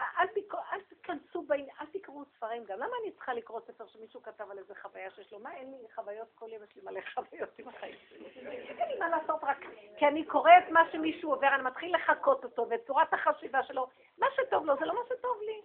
[0.00, 0.54] אל, תק...
[0.72, 2.78] אל תיכנסו בעניין, אל תקראו ספרים גם.
[2.78, 5.38] למה אני צריכה לקרוא ספר שמישהו כתב על איזה חוויה שיש לו?
[5.38, 8.48] מה, אין לי חוויות כל יום, יש לי מלא חוויות עם החיים שלי.
[8.48, 9.58] אין לי מה לעשות רק
[9.98, 13.86] כי אני קוראת מה שמישהו עובר, אני מתחיל לחקות אותו, ואת צורת החשיבה שלו.
[14.18, 15.62] מה שטוב לו זה לא מה שטוב לי.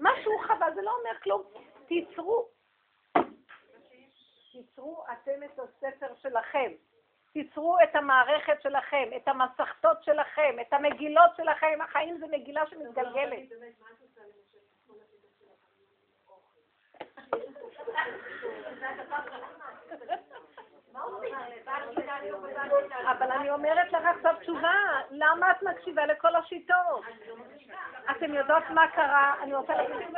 [0.00, 1.42] מה שהוא חווה זה לא אומר כלום.
[1.86, 2.48] תיצרו,
[4.52, 6.72] תיצרו אתם את הספר שלכם.
[7.32, 11.78] תיצרו את המערכת שלכם, את המסכתות שלכם, את המגילות שלכם.
[11.82, 13.38] החיים זה מגילה שמתגלגלת.
[23.10, 24.74] אבל אני אומרת לך עכשיו תשובה,
[25.10, 27.04] למה את מקשיבה לכל השיטות?
[28.10, 29.34] אתם יודעות מה קרה?
[29.42, 30.08] אני רוצה להגיד...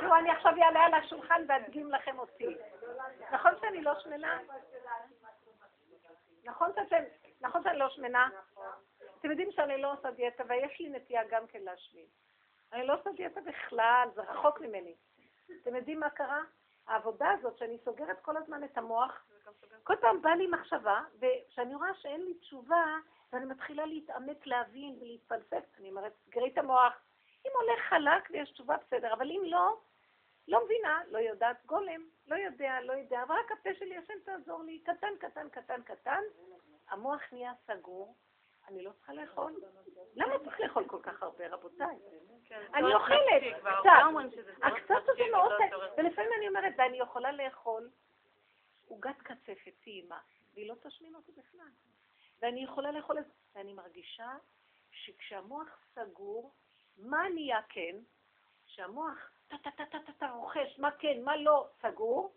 [0.00, 2.56] תראו, אני עכשיו אעלה על השולחן ואדגים לכם אותי.
[3.32, 4.38] נכון שאני לא שמנה?
[6.50, 7.02] נכון שאתם,
[7.40, 8.28] נכון שאני לא שמנה?
[9.20, 12.06] אתם יודעים שאני לא עושה דיאטה, ויש לי נטייה גם כן להשמין.
[12.72, 14.94] אני לא עושה דיאטה בכלל, זה רחוק ממני.
[15.62, 16.40] אתם יודעים מה קרה?
[16.86, 19.26] העבודה הזאת, שאני סוגרת כל הזמן את המוח,
[19.82, 22.96] כל פעם בא לי מחשבה, וכשאני רואה שאין לי תשובה,
[23.32, 26.92] ואני מתחילה להתעמק, להבין ולהתפלסף, אני אומרת, סגרי את המוח.
[27.46, 29.80] אם הולך חלק ויש תשובה, בסדר, אבל אם לא,
[30.50, 34.62] לא מבינה, לא יודעת, גולם, לא יודע, לא יודע, אבל רק הפה שלי, השם תעזור
[34.62, 36.22] לי, קטן, קטן, קטן, קטן,
[36.88, 38.16] המוח נהיה סגור,
[38.68, 39.52] אני לא צריכה לאכול.
[40.14, 41.96] למה צריך לאכול כל כך הרבה, רבותיי?
[42.44, 43.20] כן, אני טוב, אוכלת,
[43.60, 43.80] קצת.
[44.62, 47.90] הקצת הזה מאוד, ולא צורך- ולפעמים אני אומרת, ואני יכולה לאכול
[48.88, 50.18] עוגת קצפת טעימה,
[50.54, 51.68] והיא לא תשמין אותי בכלל.
[52.42, 54.28] ואני יכולה לאכול את זה, ואני מרגישה
[54.90, 56.54] שכשהמוח סגור,
[56.98, 57.96] מה נהיה כן?
[58.66, 62.32] שהמוח טה-טה-טה-טה-טה רוכש, מה כן, מה לא, סגור.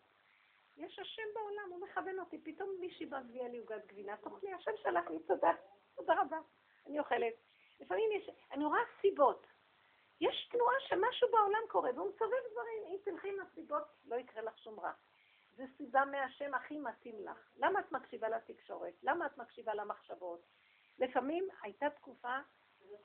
[0.78, 2.38] יש השם בעולם, הוא מכוון אותי.
[2.44, 5.52] פתאום מישהי באה והביאה לי עוגת גבינה, תאכלי, השם שלח לי, תודה,
[5.96, 6.38] תודה רבה.
[6.88, 7.34] אני אוכלת.
[7.80, 9.48] לפעמים יש, אני רואה סיבות.
[10.22, 12.84] יש תנועה שמשהו בעולם קורה, והוא מסובב דברים.
[12.86, 14.92] אם תלכי עם הסיבות, לא יקרה לך שום רע.
[15.58, 17.50] זו סיבה מהשם הכי מתאים לך.
[17.58, 18.94] למה את מקשיבה לתקשורת?
[19.04, 20.42] למה את מקשיבה למחשבות?
[21.00, 22.38] לפעמים הייתה תקופה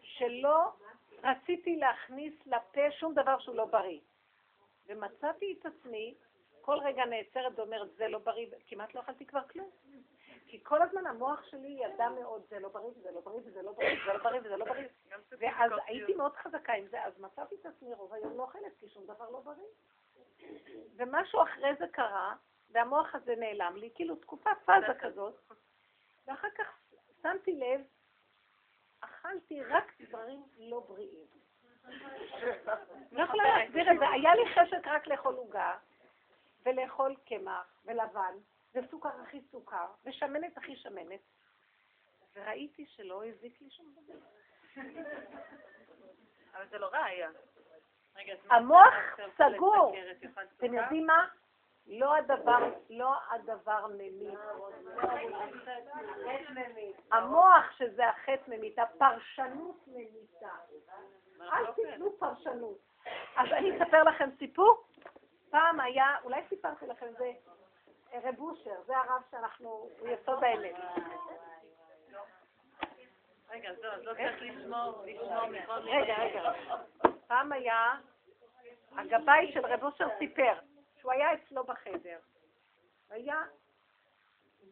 [0.01, 0.73] שלא
[1.23, 4.01] רציתי להכניס לפה שום דבר שהוא לא בריא.
[4.87, 6.15] ומצאתי את עצמי,
[6.61, 9.71] כל רגע נעצרת ואומרת, זה לא בריא, כמעט לא אכלתי כבר כלום.
[10.47, 13.73] כי כל הזמן המוח שלי ידע מאוד, זה לא בריא, וזה לא בריא, וזה לא
[13.73, 14.89] בריא, וזה לא בריא, וזה לא בריא.
[15.41, 15.73] ואז.
[15.87, 19.07] הייתי מאוד חזקה עם זה, אז מצאתי את עצמי רוב היום לא אוכלת, כי שום
[19.07, 19.67] דבר לא בריא.
[20.97, 22.35] ומשהו אחרי זה קרה,
[22.71, 25.35] והמוח הזה נעלם לי, כאילו תקופה פאזה כזאת,
[26.27, 26.67] ואחר כך
[27.23, 27.81] שמתי לב,
[29.01, 31.27] אכלתי רק דברים לא בריאים.
[33.13, 35.77] לא יכולה להסביר את זה, היה לי חשק רק לאכול עוגה,
[36.67, 38.35] ולאכול קמח, ולבן,
[38.75, 41.21] וסוכר הכי סוכר, ושמנת הכי שמנת,
[42.37, 44.19] וראיתי שלא הזיק לי שום דבר.
[46.55, 46.91] אבל זה לא
[48.51, 48.95] אז מה, המוח
[49.35, 49.95] סגור.
[50.57, 50.75] אתם?
[50.75, 51.29] יודעים מה?
[51.89, 54.39] לא הדבר, לא הדבר ממית.
[57.13, 60.55] המוח שזה החטא ממית, הפרשנות ממיתה.
[61.41, 62.79] אל תיתנו פרשנות.
[63.37, 64.85] אז אני אספר לכם סיפור.
[65.51, 67.33] פעם היה, אולי סיפרתי לכם זה,
[68.13, 70.75] רב אושר, זה הרב שאנחנו, הוא יסוד האמת.
[73.51, 75.77] רגע, אז לא, צריך לשמור, לשמור.
[75.83, 76.53] רגע, רגע.
[77.27, 77.95] פעם היה,
[78.97, 80.55] הגבאי של רב אושר סיפר
[81.09, 82.19] שהוא היה אצלו בחדר.
[83.11, 83.43] היה,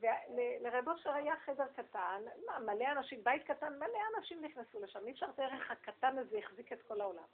[0.00, 5.06] ול- לרב אושר היה חדר קטן, מה, מלא אנשים, בית קטן, מלא אנשים נכנסו לשם,
[5.06, 7.24] אי אפשר דרך הקטן הזה החזיק את כל העולם.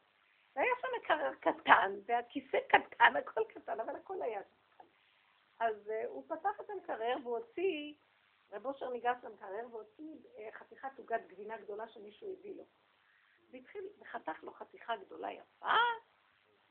[0.56, 4.84] והיה שם מקרר קטן, והכיסא קטן, הכל קטן, אבל הכל היה קטן.
[5.58, 7.94] אז uh, הוא פתח את המקרר והוא הוציא,
[8.52, 12.64] רב אושר ניגש למקרר והוציא uh, חתיכת עוגת גבינה גדולה שמישהו הביא לו.
[13.50, 15.76] והתחיל, וחתך לו חתיכה גדולה יפה,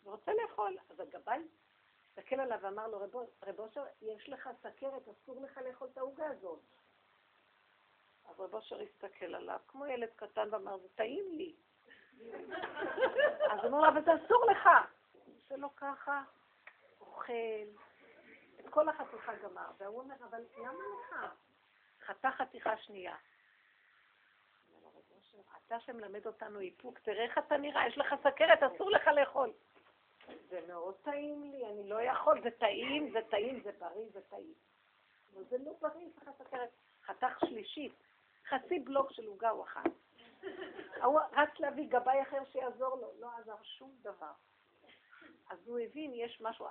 [0.04, 0.78] ורוצה לאכול.
[0.90, 1.48] אז הגבאי
[2.18, 3.00] הסתכל עליו ואמר לו,
[3.48, 6.60] "רב- אושר, יש לך סכרת, אסור לך לאכול את העוגה הזאת.
[8.30, 11.56] אז רב אושר הסתכל עליו, כמו ילד קטן, ואמר, זה טעים לי.
[13.52, 14.70] אז הוא אמר לו, אבל זה אסור לך.
[15.48, 16.24] זה לא ככה,
[17.02, 17.34] אוכל,
[18.60, 19.72] את כל החתיכה גמר.
[19.78, 21.16] והוא אומר, אבל למה לך?
[22.06, 23.16] חתך חתיכה שנייה.
[24.74, 28.64] אומר לו, "רב אושר, אתה שמלמד אותנו איפוק, תראה איך אתה נראה, יש לך סכרת,
[28.64, 29.54] אסור לך לאכול.
[30.50, 34.54] זה מאוד טעים לי, אני לא יכול, זה טעים, זה טעים, זה בריא, זה טעים.
[35.34, 36.70] אבל זה לא בריא, יש לך סכרת.
[37.04, 37.94] חתך שלישית,
[38.50, 39.90] חצי בלוק של עוגה הוא אכל.
[41.04, 44.32] הוא רץ להביא גבאי אחר שיעזור לו, לא עזר שום דבר.
[45.50, 46.68] אז הוא הבין, יש משהו,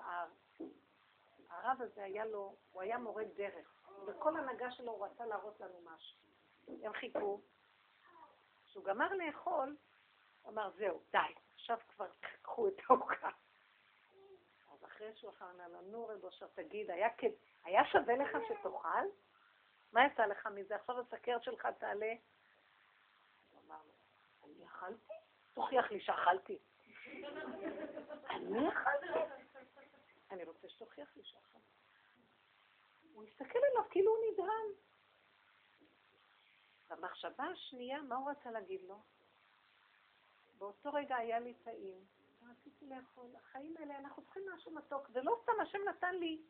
[1.50, 3.82] הרב הזה היה לו, הוא היה מורה דרך.
[4.06, 6.18] בכל הנהגה שלו הוא רצה להראות לנו משהו.
[6.82, 7.40] הם חיכו.
[8.66, 9.76] כשהוא גמר לאכול,
[10.42, 11.18] הוא אמר, זהו, די,
[11.60, 12.06] עכשיו כבר
[12.42, 13.28] קחו את העוגה.
[14.72, 18.28] אז אחרי שהוא אכל, אמר לו, נו רב אושר, תגיד, היה, כד- היה שווה לך
[18.48, 19.06] שתאכל?
[19.92, 20.76] מה יצא לך מזה?
[20.76, 22.12] עכשיו הסכרת שלך תעלה?
[23.50, 23.92] הוא אמר לו,
[24.44, 25.12] אני אכלתי?
[25.54, 26.58] תוכיח לי שאכלתי.
[28.30, 29.06] אני אכלתי?
[30.30, 31.58] אני רוצה שתוכיח לי שאכלתי.
[33.12, 34.72] הוא הסתכל עליו כאילו הוא נדהם.
[36.90, 39.02] במחשבה השנייה, מה הוא רצה להגיד לו?
[40.60, 41.98] באותו רגע היה לי טעים,
[42.50, 43.30] רציתי לאכול.
[43.36, 45.08] החיים האלה, אנחנו צריכים משהו מתוק.
[45.08, 46.42] זה לא סתם השם נתן לי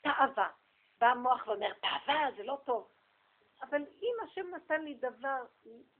[0.00, 0.50] תאווה.
[1.00, 2.88] בא המוח ואומר, תאווה זה לא טוב.
[3.62, 5.44] אבל אם השם נתן לי דבר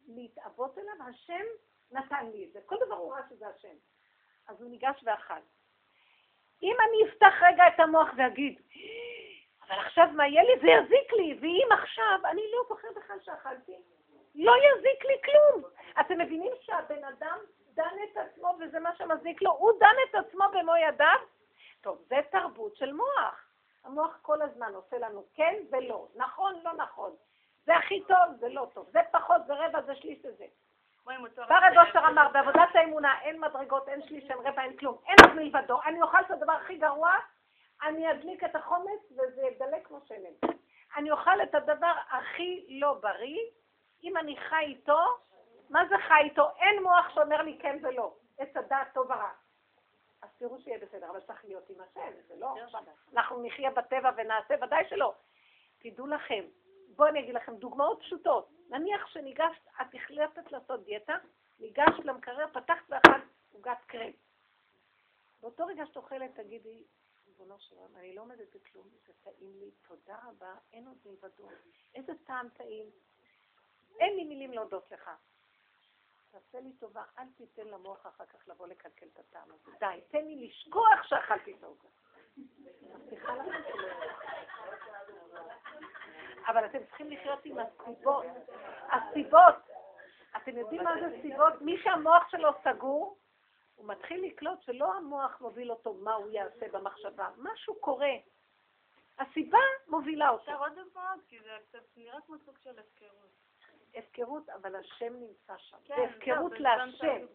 [0.07, 1.45] להתאבות אליו, השם
[1.91, 2.61] נתן לי את זה.
[2.67, 3.77] כל דבר הוא ראה שזה השם.
[4.47, 5.41] אז הוא ניגש ואכל.
[6.63, 8.61] אם אני אפתח רגע את המוח ואגיד,
[9.63, 10.61] אבל עכשיו מה יהיה לי?
[10.61, 13.73] זה יזיק לי, ואם עכשיו, אני לא זוכר בכלל שאכלתי,
[14.35, 15.71] לא יזיק לי כלום.
[16.01, 17.39] אתם מבינים שהבן אדם
[17.75, 19.51] דן את עצמו וזה מה שמזיק לו?
[19.51, 21.21] הוא דן את עצמו במו ידיו?
[21.81, 23.47] טוב, זה תרבות של מוח.
[23.85, 27.11] המוח כל הזמן עושה לנו כן ולא, נכון, לא נכון.
[27.67, 28.87] זה הכי טוב, זה לא טוב.
[28.91, 30.47] זה פחות, זה רבע, זה שליש, זה זה.
[31.49, 34.99] בא רב אושר אמר, בעבודת האמונה אין מדרגות, אין שליש, אין רבע, אין כלום.
[35.07, 35.81] אין עוד מלבדו.
[35.87, 37.13] אני אוכל את הדבר הכי גרוע,
[37.83, 40.51] אני אדליק את החומץ וזה ידלק כמו שמן.
[40.97, 43.41] אני אוכל את הדבר הכי לא בריא,
[44.03, 45.01] אם אני חי איתו,
[45.71, 46.49] מה זה חי איתו?
[46.59, 48.15] אין מוח שאומר לי כן ולא.
[48.39, 49.31] עץ הדעת טוב ורע.
[50.23, 52.55] אז תראו שיהיה בסדר, אבל צריך להיות עם השם, זה לא
[53.13, 55.15] אנחנו נחיה בטבע ונעשה, ודאי שלא.
[55.79, 56.45] תדעו לכם,
[56.97, 58.49] בואו אני אגיד לכם דוגמאות פשוטות.
[58.69, 61.17] נניח שניגשת, את החלטת לעשות דיאטה,
[61.61, 64.11] ניגשת למקרר, פתחת ואכלת עוגת קרם.
[65.41, 66.85] באותו רגע שאת אוכלת, תגידי,
[67.27, 71.49] ריבונו של עולם, אני לא עומדת בכלום, זה טעים לי, תודה רבה, אין עוד מלבדו.
[71.95, 72.87] איזה טעם טעים.
[74.01, 75.11] אין לי מילים להודות לך.
[76.31, 79.71] תעשה לי טובה, אל תיתן למוח אחר כך לבוא לקלקל את הטעם הזה.
[79.81, 81.89] די, תן לי לשכוח שאכלתי את העוגה.
[86.47, 88.25] אבל אתם צריכים לחיות עם הסיבות.
[88.91, 89.55] הסיבות,
[90.37, 91.63] אתם יודעים מה זה סיבות?
[91.63, 93.17] מי שהמוח שלו סגור,
[93.75, 98.15] הוא מתחיל לקלוט שלא המוח מוביל אותו מה הוא יעשה במחשבה, משהו קורה.
[99.19, 100.43] הסיבה מובילה אותו.
[100.43, 101.21] אפשר עוד דוגמאות?
[101.29, 103.50] כי זה קצת נראה כמו סוג של הפקרות.
[103.95, 105.77] הפקרות, אבל השם נמצא שם.
[105.85, 107.27] כן, זה הפקרות זהו, להשם.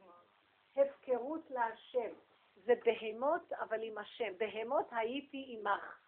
[0.76, 2.10] הפקרות להשם.
[2.56, 4.38] זה בהמות, אבל עם השם.
[4.38, 6.00] בהמות הייתי עמך.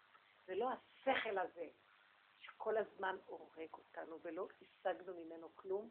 [0.46, 1.66] זה לא השכל הזה,
[2.38, 5.88] שכל הזמן הורג אותנו ולא השגנו ממנו כלום.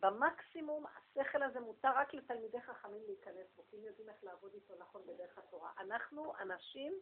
[0.00, 4.74] במקסימום, השכל הזה מותר רק לתלמידי חכמים להיכנס בו, כי הם יודעים איך לעבוד איתו
[4.78, 5.70] נכון בדרך התורה.
[5.78, 6.94] אנחנו אנשים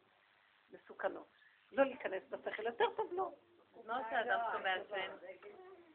[0.71, 1.27] מסוכנות.
[1.73, 3.33] לא להיכנס בשכל, יותר טוב לא.
[3.85, 4.41] מה עושה אדם
[4.89, 5.11] כן?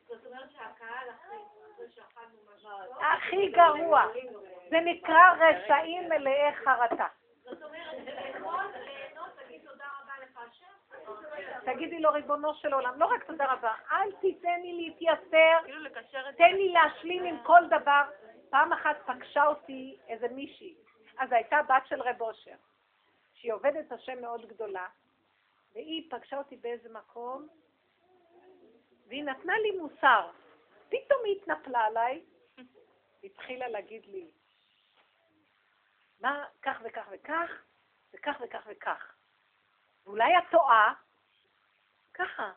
[0.10, 1.38] זאת אומרת שהקהל אחרי
[1.78, 2.02] זה
[3.00, 4.06] הכי גרוע.
[4.72, 7.08] נקרא רשעים מלאי חרטה.
[7.44, 10.80] זאת אומרת, לאכול, ליהנות, תגיד תודה רבה לך השם.
[11.66, 15.90] תגידי לו, ריבונו של עולם, לא רק תודה רבה, אל תיתן לי להתייסר, כאילו
[16.38, 18.02] תן לי להשלים עם כל דבר.
[18.50, 20.76] פעם אחת פגשה אותי איזה מישהי,
[21.18, 22.56] אז הייתה בת של רב אושר,
[23.34, 24.88] שהיא עובדת השם מאוד גדולה,
[25.74, 27.48] והיא פגשה אותי באיזה מקום,
[29.10, 30.32] והיא נתנה לי מוסר.
[30.90, 32.26] פתאום היא התנפלה עליי,
[33.24, 34.32] התחילה להגיד לי,
[36.20, 37.50] מה, כך וכך וכך,
[38.14, 39.16] וכך וכך וכך.
[40.06, 40.94] ואולי את טועה,
[42.14, 42.52] ככה.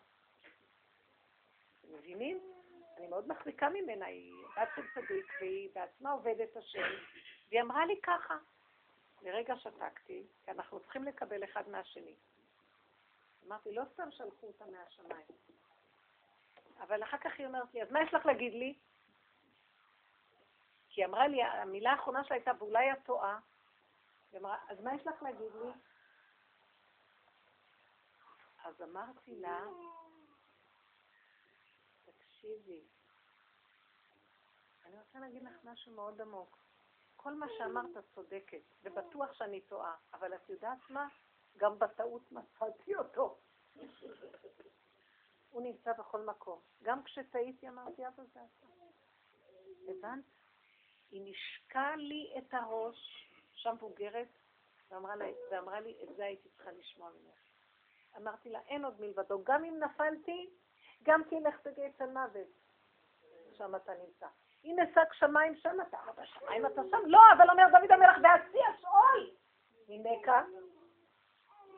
[1.85, 2.41] מבינים?
[2.97, 6.89] אני מאוד מחזיקה ממנה, היא בת של צדיק, והיא בעצמה עובדת השם,
[7.49, 8.37] והיא אמרה לי ככה.
[9.23, 12.15] לרגע שתקתי, כי אנחנו צריכים לקבל אחד מהשני.
[13.47, 15.27] אמרתי, לא סתם שלחו אותה מהשמיים.
[16.83, 18.79] אבל אחר כך היא אומרת לי, אז מה יש לך להגיד לי?
[20.89, 23.39] כי היא אמרה לי, המילה האחרונה שלה הייתה, ואולי את טועה.
[24.33, 25.71] היא אמרה, אז מה יש לך להגיד לי?
[28.65, 29.61] אז אמרתי לה,
[32.05, 32.81] תקשיבי,
[34.87, 36.59] אני רוצה להגיד לך משהו מאוד עמוק.
[37.17, 41.09] כל מה שאמרת צודקת, ובטוח שאני טועה, אבל את יודעת מה?
[41.57, 43.39] גם בטעות מצאתי אותו.
[45.53, 46.61] הוא נמצא בכל מקום.
[46.83, 48.67] גם כשטעיתי אמרתי, אבא זה אתה.
[49.89, 50.25] הבנת?
[51.11, 54.29] היא נשקה לי את הראש, שם בוגרת,
[54.91, 57.43] ואמרה, לה, ואמרה לי, את זה הייתי צריכה לשמוע ממך.
[58.17, 59.45] אמרתי לה, אין עוד מלבדו.
[59.45, 60.51] גם אם נפלתי,
[61.03, 62.49] גם תלך בגט המוות.
[63.53, 64.27] שם אתה נמצא.
[64.65, 67.07] הנה שק שמיים שם אתה, אבל בשמיים אתה שם.
[67.07, 69.31] לא, אבל אומר דוד המלך, ועשי השאול.
[69.89, 70.51] הנה כאן.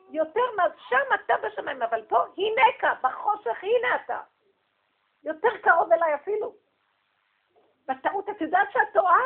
[0.09, 2.17] יותר מה, שם אתה בשמיים, אבל פה,
[2.79, 4.21] כאן, בחושך, הנה אתה.
[5.23, 6.55] יותר קרוב אליי אפילו.
[7.87, 9.21] בטעות, את יודעת שאת טועה?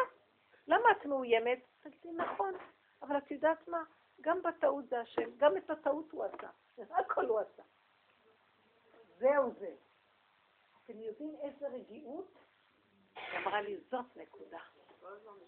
[0.68, 1.60] למה את מאוימת?
[1.80, 2.54] תגידי, נכון,
[3.02, 3.84] אבל את יודעת מה?
[4.22, 6.50] גם בטעות זה השם, גם את הטעות הוא עשה.
[7.00, 7.64] הכל הוא עשה.
[9.18, 9.72] זהו זה.
[10.86, 12.40] אתם יודעים איזה רגיעות?
[13.16, 14.60] היא אמרה לי, זאת נקודה.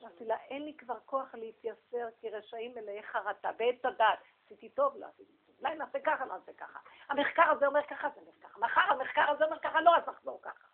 [0.01, 4.19] אמרתי לה, אין לי כבר כוח להתייסר כי רשעים מלאי חרטה, בעץ הדעת.
[4.51, 5.55] עשיתי טוב, לא עשיתי טוב.
[5.59, 6.79] אולי נעשה ככה, נעשה ככה.
[7.09, 8.59] המחקר הזה אומר ככה, זה אומר ככה.
[8.59, 10.65] מחר המחקר הזה אומר ככה, לא, אז נחזור ככה.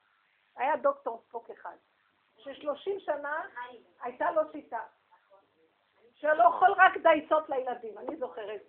[0.55, 1.75] היה דוקטור ספוק אחד,
[2.37, 3.41] ששלושים שנה
[4.01, 4.79] הייתה לו שיטה.
[6.15, 8.61] שלא אוכל רק דייסות לילדים, אני זוכרת.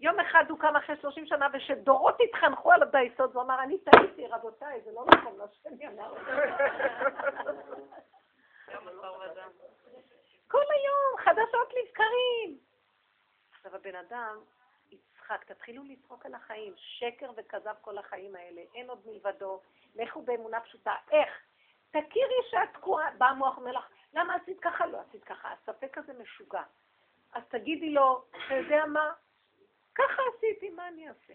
[0.00, 4.26] יום אחד הוא קם אחרי שלושים שנה, ושדורות התחנכו על הדייסות, והוא אמר, אני טעיתי,
[4.26, 6.14] רבותיי, זה לא נכון מה שאני אמר.
[10.48, 12.67] כל היום, חדשות לבקרים.
[13.58, 14.38] עכשיו הבן אדם
[14.90, 19.60] יצחק, תתחילו לצחוק על החיים, שקר וכזב כל החיים האלה, אין עוד מלבדו,
[19.94, 20.94] לכו באמונה פשוטה.
[21.10, 21.28] איך?
[21.90, 24.86] תכירי שאת תקועה, בא המוח אומר לך, למה עשית ככה?
[24.86, 25.52] לא עשית ככה.
[25.52, 26.62] הספק הזה משוגע.
[27.32, 29.12] אז תגידי לו, אתה יודע מה?
[29.94, 31.34] ככה עשיתי, מה אני אעשה?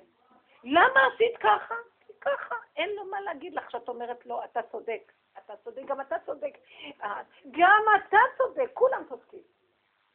[0.64, 1.76] למה עשית ככה?
[2.00, 2.56] כי ככה.
[2.76, 5.12] אין לו מה להגיד לך שאת אומרת לו, אתה צודק.
[5.38, 6.54] אתה צודק, גם אתה צודק.
[7.02, 9.44] אה, גם אתה צודק, כולם צודקים.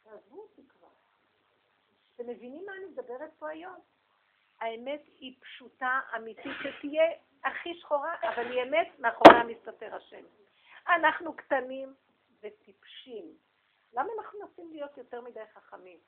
[0.03, 0.78] תעזבו אותי כבר.
[2.21, 3.79] אתם מבינים מה אני מדברת פה היום?
[4.59, 7.03] האמת היא פשוטה, אמיתית, שתהיה
[7.43, 10.25] הכי שחורה, אבל היא אמת, מאחוריה מסתתר השם.
[10.87, 11.93] אנחנו קטנים
[12.43, 13.37] וטיפשים.
[13.93, 15.99] למה אנחנו מנסים להיות יותר מדי חכמים?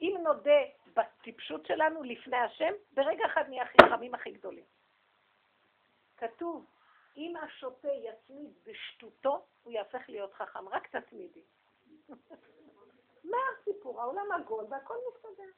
[0.00, 0.60] אם נודה
[0.94, 4.64] בטיפשות שלנו לפני השם, ברגע אחד נהיה הכי חכמים הכי גדולים.
[6.16, 6.66] כתוב,
[7.16, 10.68] אם השוטה יצמיד בשטותו, הוא יהפך להיות חכם.
[10.68, 11.42] רק תצמידי.
[13.24, 14.00] מה הסיפור?
[14.00, 15.50] העולם עגול והכל מסתדר.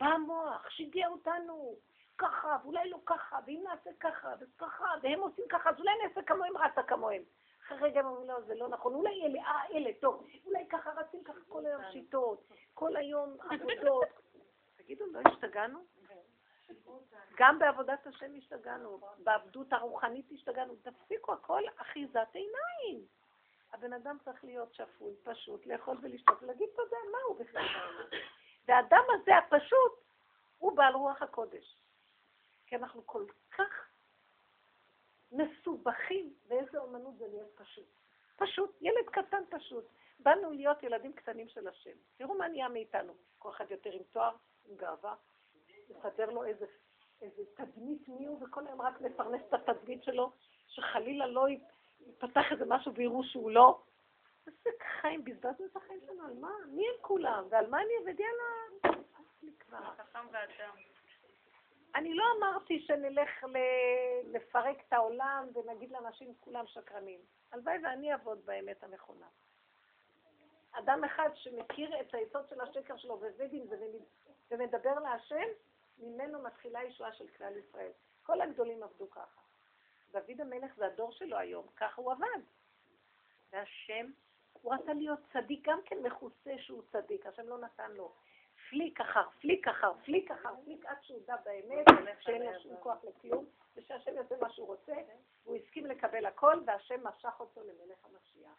[0.00, 1.76] בא המוח, שיגע אותנו,
[2.18, 6.56] ככה, ואולי לא ככה, ואם נעשה ככה, וככה, והם עושים ככה, אז אולי נעשה כמוהם,
[6.56, 7.22] רצה כמוהם.
[7.66, 10.90] אחרי רגע הם אומרים, לא, זה לא נכון, אולי אלה, אה, אלה, טוב, אולי ככה
[10.90, 14.04] רצים ככה כל היום שיטות, כל היום עבודות.
[14.78, 15.78] תגידו, לא השתגענו?
[17.36, 23.06] גם בעבודת השם השתגענו, בעבדות הרוחנית השתגענו, תפסיקו הכל אחיזת עיניים.
[23.72, 27.66] הבן אדם צריך להיות שפוי, פשוט, לאכול ולשתות ולהגיד תודה, מה הוא בכלל?
[28.68, 29.92] והאדם הזה הפשוט
[30.58, 31.76] הוא בעל רוח הקודש.
[32.66, 33.88] כי אנחנו כל כך
[35.32, 37.88] מסובכים, ואיזה אומנות זה להיות פשוט.
[38.36, 39.84] פשוט, ילד קטן פשוט.
[40.18, 41.96] באנו להיות ילדים קטנים של השם.
[42.16, 43.14] תראו מה נהיה מאיתנו.
[43.38, 45.14] כל אחד יותר עם תואר, עם גאווה,
[45.88, 46.66] לסדר לו איזה,
[47.22, 50.32] איזה תדמית מי הוא, וכל היום רק מפרנס את התדמית שלו,
[50.68, 51.48] שחלילה לא
[52.06, 53.82] יפתח איזה משהו ויראו שהוא לא.
[54.46, 56.50] איזה חיים, בזבזנו את החיים שלנו, על מה?
[56.68, 57.44] מי הם כולם?
[57.50, 58.14] ועל מה אני עובד?
[58.20, 58.98] יאללה.
[61.94, 67.20] אני לא אמרתי שנלך ל- לפרק את העולם ונגיד לאנשים כולם שקרנים.
[67.52, 69.26] הלוואי ואני אעבוד באמת הנכונה.
[70.72, 73.86] אדם אחד שמכיר את היסוד של השקר שלו ועובד עם זה
[74.50, 75.46] ומדבר להשם,
[75.98, 77.90] ממנו מתחילה ישועה של כלל ישראל.
[78.22, 79.41] כל הגדולים עבדו ככה.
[80.12, 82.40] דוד המלך זה הדור שלו היום, ככה הוא עבד.
[83.52, 84.10] והשם,
[84.52, 88.14] הוא רצה להיות צדיק, גם כן מכוסה שהוא צדיק, השם לא נתן לו.
[88.70, 91.86] פליק אחר פליק אחר פליק אחר פליק, עד שהוא הודה באמת,
[92.20, 93.44] שאין לו שום כוח לכלום,
[93.76, 94.92] ושהשם יעשה מה שהוא רוצה,
[95.44, 98.52] והוא הסכים לקבל הכל, והשם משך אותו למלך המשיח.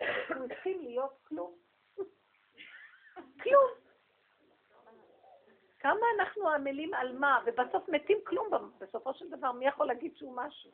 [0.36, 1.54] הוא הסכים להיות כלום.
[3.42, 3.70] כלום.
[5.78, 10.36] כמה אנחנו עמלים על מה, ובסוף מתים כלום בסופו של דבר, מי יכול להגיד שהוא
[10.36, 10.70] משהו?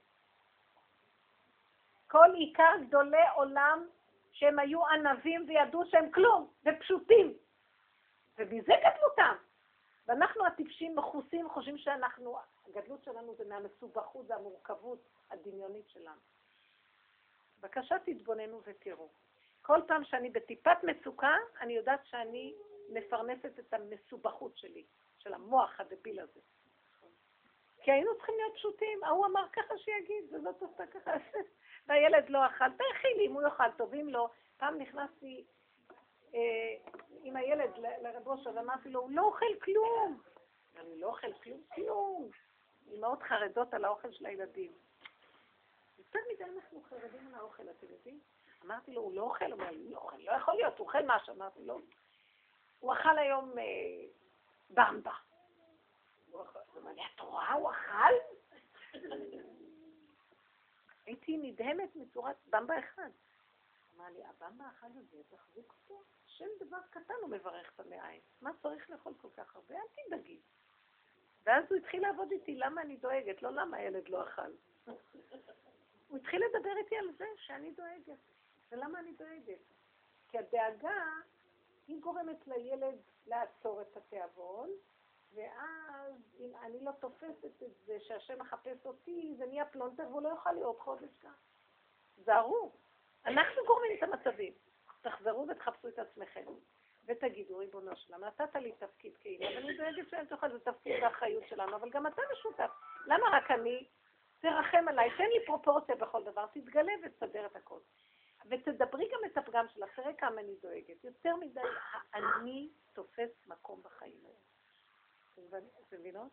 [2.16, 3.86] כל עיקר גדולי עולם
[4.32, 7.34] שהם היו ענבים וידעו שהם כלום, ופשוטים.
[8.38, 9.36] ומזה גדלותם.
[10.08, 14.98] ואנחנו הטיפשים מכוסים, חושבים שאנחנו, הגדלות שלנו זה מהמסובכות והמורכבות
[15.30, 16.20] הדמיונית שלנו.
[17.60, 19.08] בבקשה תתבוננו ותראו.
[19.62, 22.54] כל פעם שאני בטיפת מצוקה, אני יודעת שאני
[22.88, 24.84] מפרנסת את המסובכות שלי,
[25.18, 26.40] של המוח הדביל הזה.
[27.82, 31.10] כי היינו צריכים להיות פשוטים, ההוא אמר ככה שיגיד, וזאת עושה ככה,
[31.88, 34.28] והילד לא אכל, תאכילי אם הוא יאכל טוב, אם לא.
[34.56, 35.44] פעם נכנסתי
[36.34, 36.74] אה,
[37.22, 40.22] עם הילד לרב אושר ואמרתי לו, הוא לא אוכל כלום.
[40.76, 42.30] אני לא אוכל כלום, כלום.
[42.92, 44.72] אמהות חרדות על האוכל של הילדים.
[45.98, 48.20] יותר מדי אנחנו חרדים על האוכל, אתם יודעים?
[48.64, 49.44] אמרתי לו, הוא לא אוכל?
[49.44, 51.34] הוא אומר לא אוכל, לא יכול להיות, הוא אוכל משהו.
[51.34, 51.80] אמרתי לו,
[52.78, 53.64] הוא אכל היום אה,
[54.70, 55.14] במבה.
[56.30, 56.42] הוא
[56.82, 58.14] אמר לי, את רואה, הוא אכל?
[61.06, 63.10] הייתי נדהמת מצורת במבה אחד.
[63.96, 68.20] אמר לי, הבמבה האחד הזה, תחזיק אותו, שם דבר קטן הוא מברך את המעיים.
[68.40, 69.74] מה צריך לאכול כל כך הרבה?
[69.74, 70.40] אל תדאגי.
[71.44, 73.42] ואז הוא התחיל לעבוד איתי, למה אני דואגת?
[73.42, 74.52] לא למה הילד לא אכל.
[76.08, 78.18] הוא התחיל לדבר איתי על זה שאני דואגת.
[78.72, 79.60] ולמה אני דואגת?
[80.28, 81.04] כי הדאגה,
[81.86, 84.70] היא גורמת לילד לעצור את התיאבון,
[85.34, 90.28] ואז אם אני לא תופסת את זה שהשם מחפש אותי, זה נהיה פלונטר והוא לא
[90.28, 91.32] יוכל להיות חודש כאן.
[92.16, 92.72] זהרו,
[93.26, 94.52] אנחנו גורמים את המצבים.
[95.02, 96.44] תחזרו ותחפשו את עצמכם.
[97.06, 101.76] ותגידו, ריבונו שלם, נתת לי תפקיד כאימא, ואני דואגת שאין תוכל, זה תפקיד ואחריות שלנו,
[101.76, 102.70] אבל גם אתה משותף.
[103.06, 103.86] למה רק אני?
[104.40, 107.78] תרחם עליי, תן לי פרופורציה בכל דבר, תתגלה ותסדר את הכל.
[108.50, 111.04] ותדברי גם את הפגם שלך, תראה כמה אני דואגת.
[111.04, 111.60] יותר מדי,
[112.14, 114.55] אני תופס מקום בחיים האלה.
[115.38, 116.32] אתם מבינות?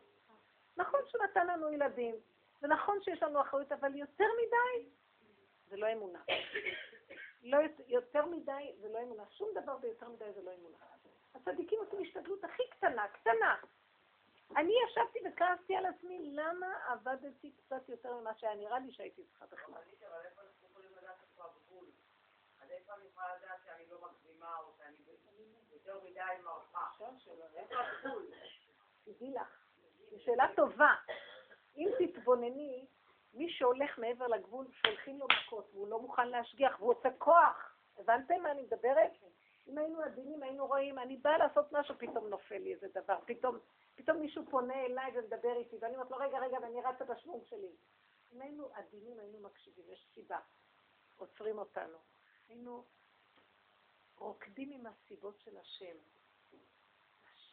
[0.76, 2.14] נכון שנתן לנו ילדים,
[2.62, 4.88] ונכון שיש לנו אחריות, אבל יותר מדי,
[5.68, 6.22] זה לא אמונה.
[7.42, 9.24] לא יותר מדי זה לא אמונה.
[9.30, 10.76] שום דבר ביותר מדי זה לא אמונה.
[11.34, 13.56] הצדיקים עושים השתדלות הכי קטנה, קטנה.
[14.56, 19.46] אני ישבתי וכעסתי על עצמי, למה עבדתי קצת יותר ממה שהיה נראה לי שהייתי צריכה
[19.46, 19.74] בכלל.
[22.60, 24.96] אז איפה אני יכולה לדעת שאני לא מגזימה או שאני
[25.72, 26.90] יותר מדי מרחה?
[27.54, 28.26] איפה הגבול?
[29.04, 29.64] תדעי לך.
[30.10, 30.94] זו שאלה טובה.
[31.76, 32.86] אם תתבונני,
[33.34, 37.76] מי שהולך מעבר לגבול, שולחים לו מכות, והוא לא מוכן להשגיח, והוא עושה כוח.
[37.98, 39.12] הבנתם מה אני מדברת?
[39.68, 43.58] אם היינו עדינים, היינו רואים, אני באה לעשות משהו, פתאום נופל לי איזה דבר, פתאום,
[43.94, 47.72] פתאום מישהו פונה אליי ומדבר איתי, ואני אומרת לו, רגע, רגע, ואני רצה בשוונג שלי.
[48.32, 50.38] אם היינו עדינים, היינו מקשיבים, יש סיבה.
[51.16, 51.98] עוצרים אותנו.
[52.48, 52.84] היינו
[54.18, 55.96] רוקדים עם הסיבות של השם.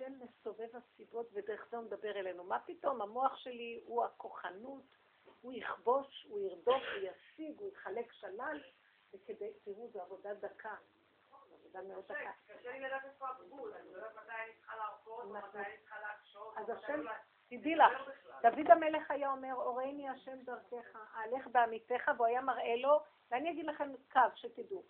[0.02, 2.44] השם מסובב הסיבות ודרך זה הוא מדבר אלינו.
[2.44, 3.02] מה פתאום?
[3.02, 4.84] המוח שלי הוא הכוחנות,
[5.42, 8.62] הוא יכבוש, הוא ירדוף, הוא ישיג, הוא יחלק שלל,
[9.14, 10.76] וכדי, תראו, זו עבודה דקה.
[11.54, 12.32] עבודה מאוד דקה.
[12.48, 15.78] קשה לי לדעת איפה הגבול, אני לא יודעת מתי אני צריכה להרפות, או מתי אני
[15.82, 17.12] צריכה להקשות, אז השם, לא...
[17.50, 17.92] תדעי לך,
[18.42, 23.00] דוד המלך היה אומר, אורייני השם דרכך, אהלך בעמיתך, והוא היה מראה לו,
[23.32, 24.84] ואני אגיד לכם קו, שתדעו.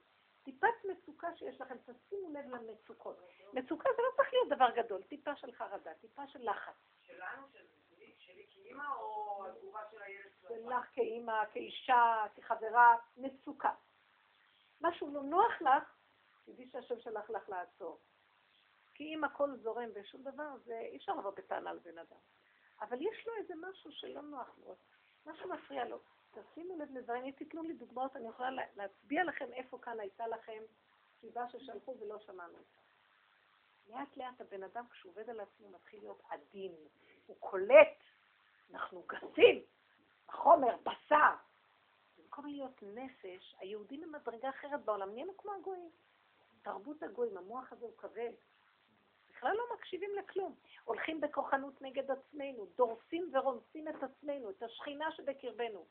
[0.44, 3.18] טיפת מצוקה שיש לכם, תשימו לב למצוקות.
[3.54, 6.74] מצוקה זה לא צריך להיות דבר גדול, טיפה של חרדה, טיפה של לחץ.
[7.02, 7.48] שלנו,
[7.90, 10.32] שלי, שלי כאימא, או התגובה של הילד?
[10.48, 13.74] שלך כאימא, כאישה, כחברה, מצוקה.
[14.82, 15.96] משהו לא נוח לך,
[16.46, 18.00] תדעי שהשם שלח לך לעצור.
[18.94, 22.18] כי אם הכל זורם ושום דבר, זה אי אפשר לבוא בטענה לבן אדם.
[22.82, 24.76] אבל יש לו איזה משהו שלא נוח לו,
[25.26, 26.00] משהו מפריע לו.
[26.32, 30.28] תשימו לב לדברים, אם תיתנו לי דוגמאות, אני יכולה לה- להצביע לכם איפה כאן הייתה
[30.28, 30.64] לכם
[31.22, 32.58] סיבה ששלחו ולא שמענו.
[33.90, 36.72] לאט לאט הבן אדם, כשהוא עובד על עצמו, מתחיל להיות עדין.
[37.26, 37.98] הוא קולט,
[38.74, 39.62] אנחנו גסים,
[40.30, 41.34] החומר, בשר.
[42.18, 45.90] במקום להיות נפש, היהודים הם מדרגה אחרת בעולם, נהיינו כמו הגויים.
[46.62, 48.32] תרבות הגויים, המוח הזה הוא כבד.
[49.30, 50.56] בכלל לא מקשיבים לכלום.
[50.84, 55.86] הולכים בכוחנות נגד עצמנו, דורסים ורומסים את עצמנו, את השכינה שבקרבנו.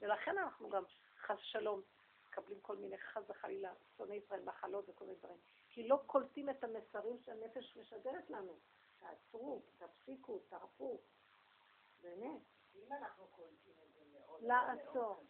[0.00, 0.84] ולכן אנחנו גם,
[1.20, 1.82] חס שלום,
[2.28, 5.38] מקבלים כל מיני, חס וחלילה, שונאי ישראל, מחלות וכל מיני דברים.
[5.68, 8.58] כי לא קולטים את המסרים שהנפש משדרת לנו.
[8.98, 11.00] תעצרו, תפסיקו, תרפו.
[12.02, 12.40] באמת.
[12.74, 15.24] אם אנחנו קולטים את זה מאוד, לעצור.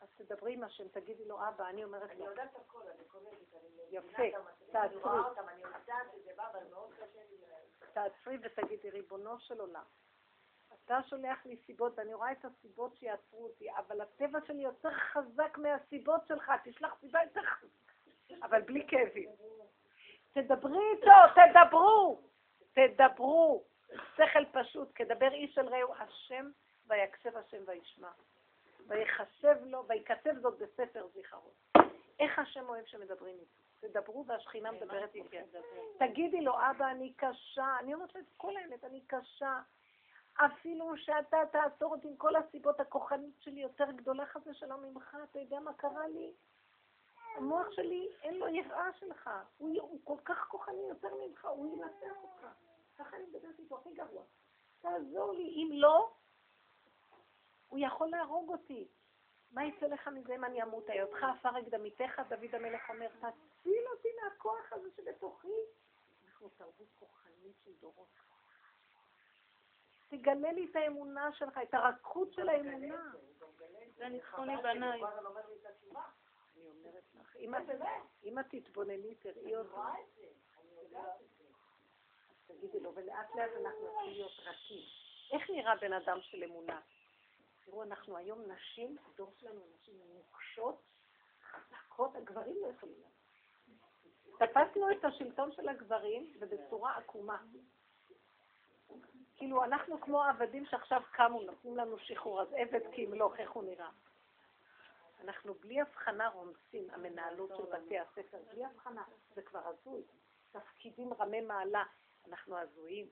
[0.00, 3.54] אז תדברי עם השם, תגידי לו, אבא, אני אומרת אני לו, יודעת הכל, אני קולטת,
[3.54, 4.32] אני מבינה אני
[4.72, 5.18] תעצרי.
[5.18, 7.44] אותם, אני יודעת שזה בא, אבל מאוד קשה לי ל...
[7.92, 9.84] תעצרי ותגידי, ריבונו של עולם,
[10.84, 15.58] אתה שולח לי סיבות, ואני רואה את הסיבות שיעצרו אותי, אבל הטבע שלי יותר חזק
[15.58, 19.30] מהסיבות שלך, תשלח סיבה יותר חזקה, אבל בלי כאבים.
[20.32, 22.20] תדברי איתו, תדברו,
[22.72, 23.64] תדברו.
[24.16, 26.50] שכל פשוט, כדבר איש אל רעהו, השם
[26.86, 28.10] ויקשב השם וישמע.
[28.88, 31.52] ויחשב לו, ויכתב זאת בספר זיכרון.
[32.18, 33.64] איך השם אוהב שמדברים איתו?
[33.80, 35.42] תדברו והשכינה מדברת איתכם.
[35.98, 37.76] תגידי לו, אבא, אני קשה.
[37.80, 39.60] אני אומרת לו את כל האמת, אני קשה.
[40.36, 45.38] אפילו שאתה תעצור אותי עם כל הסיבות, הכוחנית שלי יותר גדולה חזה שלום ממך, אתה
[45.38, 46.32] יודע מה קרה לי?
[47.36, 49.30] המוח שלי, אין לו יראה שלך.
[49.58, 52.46] הוא, הוא כל כך כוחני יותר ממך, הוא ינצח אותך.
[52.98, 54.22] ככה אני מדברת איתו הכי גרוע.
[54.80, 56.12] תעזור לי, אם לא,
[57.68, 58.88] הוא יכול להרוג אותי.
[59.50, 60.90] מה יצא לך מזה אם אני אמות?
[60.90, 65.48] היותך עפר הקדמיתך, דוד המלך אומר, תציל אותי מהכוח הזה שבתוכי.
[66.24, 68.33] אנחנו תרבות כוחנית של דורות.
[70.18, 73.12] תגלה לי את האמונה שלך, את הרכות של האמונה.
[73.96, 75.00] זה ניצחוני בניי.
[76.56, 77.36] אני אומרת לך,
[78.24, 79.76] אם את- תתבונני, תראי אותו.
[82.30, 84.82] אז תגידי לו, ולאט לאט אנחנו נתחיל להיות רכים.
[85.32, 86.80] איך נראה בן אדם של אמונה?
[87.64, 90.82] תראו, אנחנו היום נשים, הדור שלנו נשים נוקשות,
[91.50, 93.14] חזקות, הגברים לא יכולים לעשות.
[94.38, 97.42] תפסנו את השלטון של הגברים ובצורה עקומה.
[99.44, 103.90] כאילו, אנחנו כמו עבדים שעכשיו קמו, נותנים לנו שחרור, אז עבד כימלוך, איך הוא נראה?
[105.20, 110.02] אנחנו בלי הבחנה רומסים, המנהלות של בתי הספר, בלי הבחנה, זה כבר הזוי.
[110.52, 111.84] תפקידים רמי מעלה,
[112.28, 113.06] אנחנו הזויים.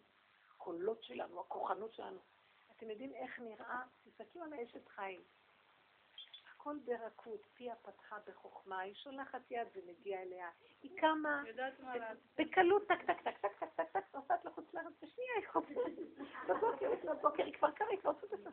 [0.55, 2.18] הקולות שלנו, הכוחנות שלנו.
[2.76, 3.83] אתם יודעים איך נראה?
[4.05, 5.22] תסתכלו על האשת חיים.
[6.63, 10.51] הכל ברכות, פיה פתחה בחוכמה, היא שולחת יד ומגיעה אליה.
[10.83, 11.43] היא קמה.
[12.39, 15.93] בקלות, טק, טק, טק, טק, טק, טק, טק, נוסעת לחוץ לארץ, בשנייה היא חוזרת.
[16.49, 18.53] בבוקר, לפנות בוקר, היא כבר קמה, היא כבר עושה את.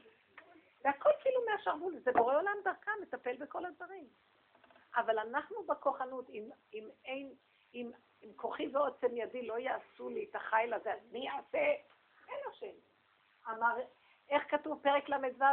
[0.83, 4.07] והכל כאילו מהשרוול, זה בורא עולם דרכה, מטפל בכל הדברים.
[4.95, 7.33] אבל אנחנו בכוחנות, אם, אם אין,
[7.73, 7.91] אם,
[8.23, 11.73] אם כוחי ועוצם ידי לא יעשו לי את החיל הזה, אז מי יעשה?
[12.29, 12.75] אין השם.
[13.49, 13.75] אמר,
[14.29, 15.45] איך כתוב פרק ל"ו?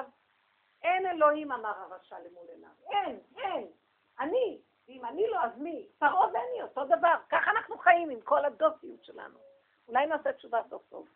[0.87, 2.70] אין אלוהים, אמר הרשע למול עיניו.
[2.91, 3.68] אין, אין.
[4.20, 4.61] אני.
[4.89, 5.89] ואם אני לא, אז מי?
[5.99, 7.14] פרעה ואני, אותו דבר.
[7.28, 9.39] ככה אנחנו חיים עם כל הדוסיות שלנו.
[9.89, 11.09] אולי נעשה תשובה סוף סוף.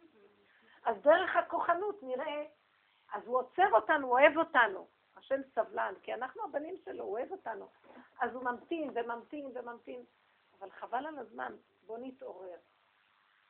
[0.85, 2.45] אז דרך הכוחנות נראה,
[3.13, 4.87] אז הוא עוצר אותנו, הוא אוהב אותנו.
[5.17, 7.69] השם סבלן, כי אנחנו הבנים שלו, הוא אוהב אותנו.
[8.21, 10.05] אז הוא ממתין וממתין וממתין.
[10.59, 11.57] אבל חבל על הזמן,
[11.87, 12.57] בוא נתעורר.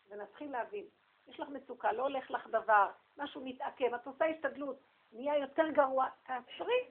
[0.09, 0.85] ונתחיל להבין.
[1.29, 4.77] יש לך מצוקה, לא הולך לך דבר, משהו מתעכב, את עושה השתדלות,
[5.13, 6.91] נהיה יותר גרוע, תעצרי.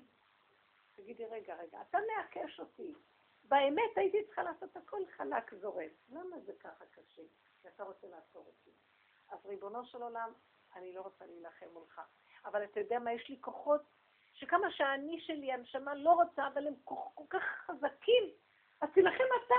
[0.95, 2.93] תגידי, רגע, רגע, אתה מעקש אותי.
[3.43, 5.89] באמת הייתי צריכה לעשות הכל חלק זורם.
[6.09, 7.22] למה זה ככה קשה?
[7.61, 8.72] כי אתה רוצה לעצור אותי.
[9.30, 10.32] אז ריבונו של עולם,
[10.76, 12.01] אני לא רוצה להילחם מולך.
[12.45, 13.82] אבל אתה יודע מה, יש לי כוחות
[14.34, 18.24] שכמה שהאני שלי, הנשמה לא רוצה, אבל הם כל, כל כך חזקים,
[18.82, 19.55] אז תילחם אתה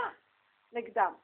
[0.73, 1.15] נגדם.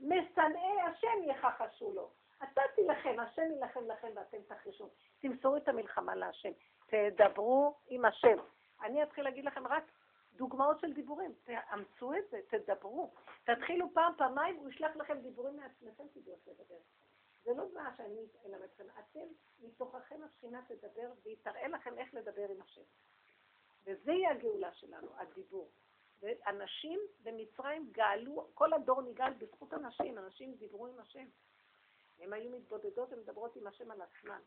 [0.00, 2.10] משנאי השם יכחשו לו.
[2.42, 4.88] אתה תילחם, השם יילחם לכם ואתם תחרישו.
[5.18, 6.52] תמסרו את המלחמה להשם.
[6.86, 8.36] תדברו עם השם.
[8.82, 9.84] אני אתחיל להגיד לכם רק
[10.32, 11.34] דוגמאות של דיבורים.
[11.44, 13.14] תאמצו את זה, תדברו.
[13.44, 16.78] תתחילו פעם, פעמיים, הוא ישלח לכם דיבורים מעצמכם, תדעו איך לדבר.
[17.42, 18.84] זה לא מה שאני אלמד אתכם.
[18.98, 19.26] אתם,
[19.60, 22.82] מתוככם השכינה תדבר, והיא תראה לכם איך לדבר עם השם.
[23.84, 25.70] וזה יהיה הגאולה שלנו, הדיבור.
[26.22, 31.26] ואנשים במצרים גאלו, כל הדור נגאל בזכות אנשים, אנשים דיברו עם השם.
[32.20, 34.40] הן היו מתבודדות ומדברות עם השם על עצמן.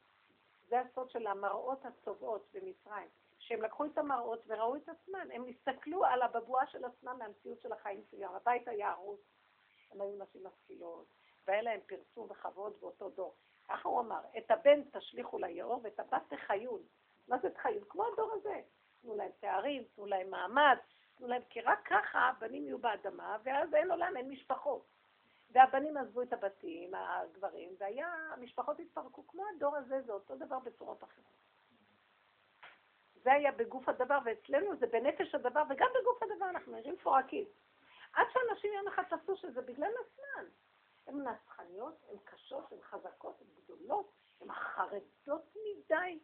[0.70, 3.08] זה הסוד של המראות הצובעות במצרים.
[3.40, 7.72] שהם לקחו את המראות וראו את עצמן, הם הסתכלו על הבבואה של עצמם מהמציאות של
[7.74, 8.36] החיים שלהם.
[8.36, 9.20] הבית היה הרוס,
[9.92, 11.06] הם היו נשים משכילות,
[11.48, 13.36] והיה להם פרסום וכבוד באותו דור.
[13.68, 16.82] ככה הוא אמר, את הבן תשליכו ליאור ואת הבת תחיון.
[17.28, 17.84] מה זה תחיון?
[17.90, 18.62] כמו הדור הזה.
[19.02, 20.78] תנו להם תארים, תנו להם מעמד,
[21.18, 24.86] תנו להם, כי רק ככה הבנים יהיו באדמה, ואז אין עולם, אין משפחות.
[25.54, 29.28] והבנים עזבו את הבתים, הגברים, והיה, המשפחות התפרקו.
[29.28, 31.44] כמו הדור הזה, זה אותו דבר בצורות אחרות.
[33.24, 37.46] זה היה בגוף הדבר, ואצלנו זה בנפש הדבר, וגם בגוף הדבר אנחנו נראים מפורקים.
[38.14, 40.46] עד שאנשים יום אחד תפסו שזה בגלל עצמן.
[41.08, 46.20] הן נצחניות, הן קשות, הן חזקות, הן גדולות, הן חרדות מדי,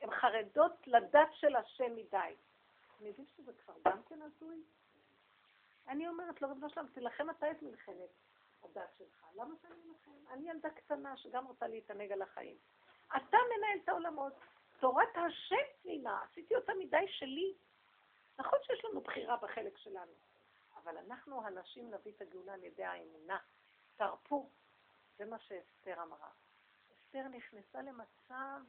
[0.00, 2.34] הן חרדות לדת של השם מדי.
[2.96, 4.62] אתם יודעים שזה כבר גם כן הזוי?
[5.88, 8.10] אני אומרת לרבנו שלם, תילחם אתה את מלחמת
[8.64, 9.26] הדת שלך.
[9.34, 10.32] למה שאני אלחם?
[10.32, 12.56] אני ילדה קטנה שגם רוצה להתענג על החיים.
[13.16, 14.32] אתה מנהל את העולמות.
[14.80, 17.54] תורת השם פנימה, עשיתי אותה מדי שלי.
[18.38, 20.12] נכון שיש לנו בחירה בחלק שלנו,
[20.76, 23.38] אבל אנחנו הנשים נביא את הגאולה על ידי האמונה.
[23.96, 24.50] תרפו.
[25.16, 26.30] זה מה שאסתר אמרה.
[26.92, 28.60] אסתר נכנסה למצב,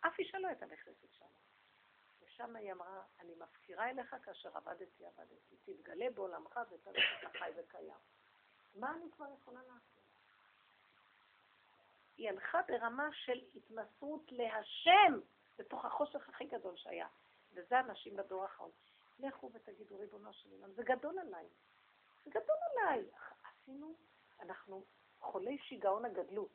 [0.00, 1.26] אף אישה לא הייתה נכנסת שם.
[2.22, 5.56] ושם היא אמרה, אני מפקירה אליך כאשר עבדתי, עבדתי.
[5.64, 7.94] תתגלה בעולמך ותלך את החי וקיים.
[8.74, 10.00] מה אני כבר יכולה לעשות?
[12.16, 15.20] היא הלכה ברמה של התמסרות להשם
[15.58, 17.06] בתוך החושך הכי גדול שהיה.
[17.52, 18.70] וזה אנשים בדור האחרון.
[19.18, 21.46] לכו ותגידו, ריבונו של עולם, זה גדול עליי.
[22.24, 23.04] זה גדול עליי.
[23.44, 23.94] עשינו
[24.40, 24.84] אנחנו
[25.20, 26.50] חולי שיגעון הגדלות.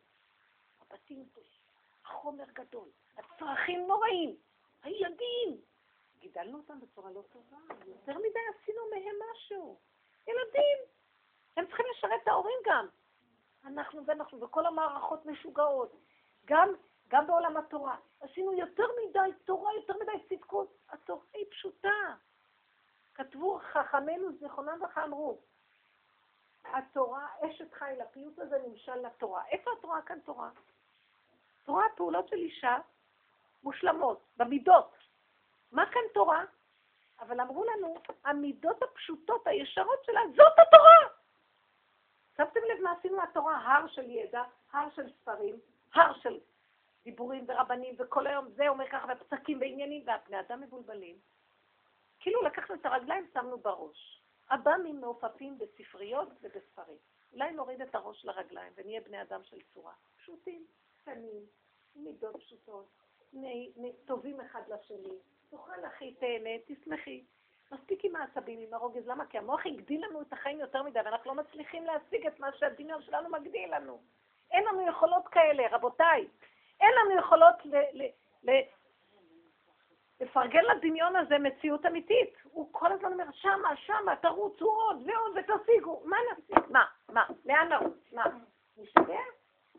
[0.82, 1.62] הבתים גדולים,
[2.06, 4.38] החומר גדול, הצרכים נוראים,
[4.84, 5.62] הילדים.
[6.20, 9.80] גידלנו אותם בצורה לא טובה, יותר מדי עשינו מהם משהו.
[10.28, 10.78] ילדים,
[11.58, 12.88] הם צריכים לשרת את ההורים גם.
[13.66, 15.92] אנחנו ואנחנו, וכל המערכות משוגעות.
[16.46, 16.70] גם,
[17.08, 17.96] גם בעולם התורה.
[18.22, 20.78] עשינו יותר מדי תורה, יותר מדי צדקות.
[20.90, 22.16] התורה היא פשוטה.
[23.14, 25.40] כתבו חכמינו זיכרונם ואמרו,
[26.66, 29.46] התורה, אשת חיל, הפיוט הזה נמשל לתורה.
[29.48, 30.50] איפה התורה כאן תורה?
[31.64, 32.78] תורה, פעולות של אישה
[33.64, 34.92] מושלמות, במידות.
[35.72, 36.44] מה כאן תורה?
[37.20, 37.96] אבל אמרו לנו,
[38.26, 41.15] המידות הפשוטות, הישרות שלה, זאת התורה!
[42.38, 43.58] שמתם לב מה עשינו מהתורה?
[43.58, 45.56] הר של ידע, הר של ספרים,
[45.94, 46.40] הר של
[47.04, 51.16] דיבורים ורבנים, וכל היום זה אומר ככה, ופסקים ועניינים, והבני אדם מבולבלים.
[52.20, 54.22] כאילו לקחנו את הרגליים, שמנו בראש.
[54.50, 56.98] עב"מים מעופפים בספריות ובספרים.
[57.34, 59.94] אולי נוריד את הראש לרגליים ונהיה בני אדם של צורה.
[60.18, 60.66] פשוטים,
[61.02, 61.46] קטנים,
[61.96, 62.86] מידות פשוטות,
[64.06, 65.18] טובים אחד לשני.
[65.50, 67.24] תאכל אחי, תהנה, תשמחי.
[67.72, 69.08] מספיק עם העצבים, עם הרוגז.
[69.08, 69.26] למה?
[69.26, 73.02] כי המוח הגדיל לנו את החיים יותר מדי, ואנחנו לא מצליחים להשיג את מה שהדמיון
[73.02, 74.02] שלנו מגדיל לנו.
[74.52, 76.28] אין לנו יכולות כאלה, רבותיי.
[76.82, 78.12] אין לנו יכולות ל- ל-
[78.52, 78.62] ל-
[80.22, 82.34] לפרגן לדמיון הזה מציאות אמיתית.
[82.44, 86.02] הוא כל הזמן אומר, שמה, שמה, תרוצו עוד ועוד ותשיגו.
[86.06, 86.72] מה נשיג?
[86.72, 86.86] מה?
[87.10, 87.26] מה?
[87.46, 88.12] לאן נרוץ?
[88.12, 88.24] מה?
[88.78, 89.20] נשתגע?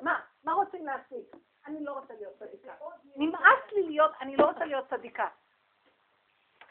[0.03, 0.21] מה?
[0.45, 1.25] מה רוצים להשיג?
[1.67, 2.75] אני לא רוצה להיות צדיקה.
[3.17, 5.29] נמאס לי להיות, אני לא רוצה להיות צדיקה.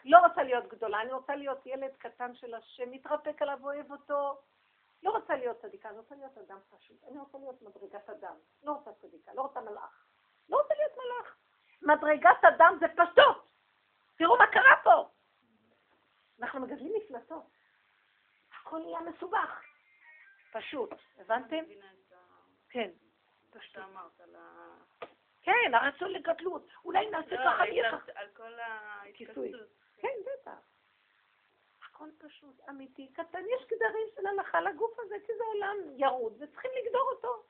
[0.05, 4.41] לא רוצה להיות גדולה, אני רוצה להיות ילד קטן של השם, מתרפק עליו, אוהב אותו.
[5.03, 7.03] לא רוצה להיות צדיקה, אני רוצה להיות אדם פשוט.
[7.09, 8.35] אני רוצה להיות מדרגת אדם.
[8.63, 10.05] לא רוצה צדיקה, לא רוצה מלאך.
[10.49, 11.35] לא רוצה להיות מלאך.
[11.81, 13.49] מדרגת אדם זה פשוט.
[14.15, 15.09] תראו מה קרה פה.
[16.39, 17.43] אנחנו מגדלים מפלטות.
[18.61, 19.63] הכל נהיה מסובך.
[20.51, 20.89] פשוט.
[21.17, 21.63] הבנתם?
[22.69, 22.89] כן.
[23.49, 23.77] פשוט.
[25.41, 26.67] כן, הרצון לגדלות.
[26.85, 27.63] אולי נעשה לא, ככה.
[28.15, 28.51] על כל
[29.13, 29.51] כיסוי.
[29.97, 30.59] כן, בטח.
[31.85, 33.43] הכל פשוט, אמיתי, קטן.
[33.55, 37.43] יש גדרים של הלכה לגוף הזה, כי זה עולם ירוד, וצריכים לגדור אותו.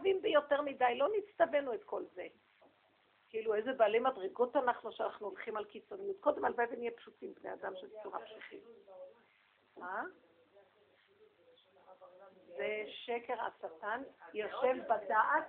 [0.00, 2.26] רבים ביותר מדי, לא נצטווינו את כל זה.
[3.28, 6.20] כאילו, איזה בעלי מדרגות אנחנו שאנחנו הולכים על קיצוניות.
[6.20, 8.64] קודם הלוואי ונהיה פשוטים, בני אדם של צורה פשיחית.
[9.76, 10.04] מה?
[12.46, 14.02] זה שקר השטן,
[14.34, 15.44] יושב בדעת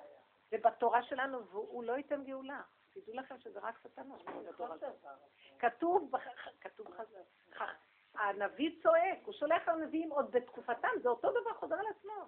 [0.52, 2.62] ובתורה שלנו, והוא לא ייתן גאולה.
[2.94, 4.10] תדעו לכם שזה רק שטן.
[5.60, 6.12] כתוב,
[6.62, 7.66] כתוב חזר,
[8.16, 12.28] הנביא צועק, הוא שולח לנביאים עוד בתקופתם, זה אותו דבר חוזר על עצמו.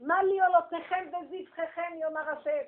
[0.00, 2.64] מה לי עולותיכם וזבחיכם, יאמר השם.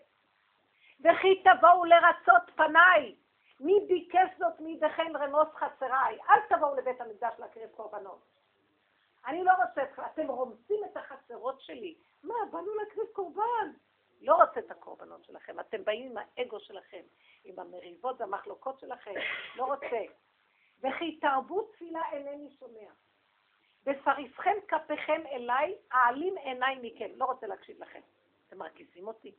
[1.00, 3.16] וכי תבואו לרצות פניי.
[3.60, 6.18] מי ביקש זאת מידיכם רמוס חצריי?
[6.30, 8.24] אל תבואו לבית המקדש להקריב קורבנות.
[9.26, 11.98] אני לא רוצה אתכם, אתם רומסים את החצרות שלי.
[12.22, 13.72] מה, באנו להקריב קורבן.
[14.20, 17.02] לא רוצה את הקורבנות שלכם, אתם באים עם האגו שלכם,
[17.44, 19.14] עם המריבות והמחלוקות שלכם,
[19.56, 20.02] לא רוצה.
[20.82, 22.90] וכי תרבו תפילה אינני שומע.
[23.86, 27.10] ופריסכם כפיכם אליי, אעלים עיניי מכם.
[27.16, 28.00] לא רוצה להקשיב לכם.
[28.48, 29.34] אתם מרגיזים אותי.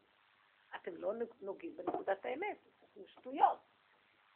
[0.75, 3.59] אתם לא נוגעים בנקודת האמת, אתם שטויות.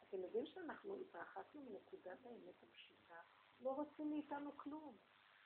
[0.08, 3.14] אתם יודעים שאנחנו התרחקנו מנקודת האמת הפשוטה,
[3.60, 4.96] לא רוצים מאיתנו כלום.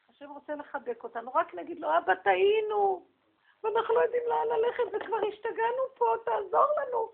[0.08, 3.06] השם רוצה לחבק אותנו, רק נגיד לו, אבא, טעינו,
[3.64, 7.12] ואנחנו לא יודעים לאן ללכת, וכבר השתגענו פה, תעזור לנו.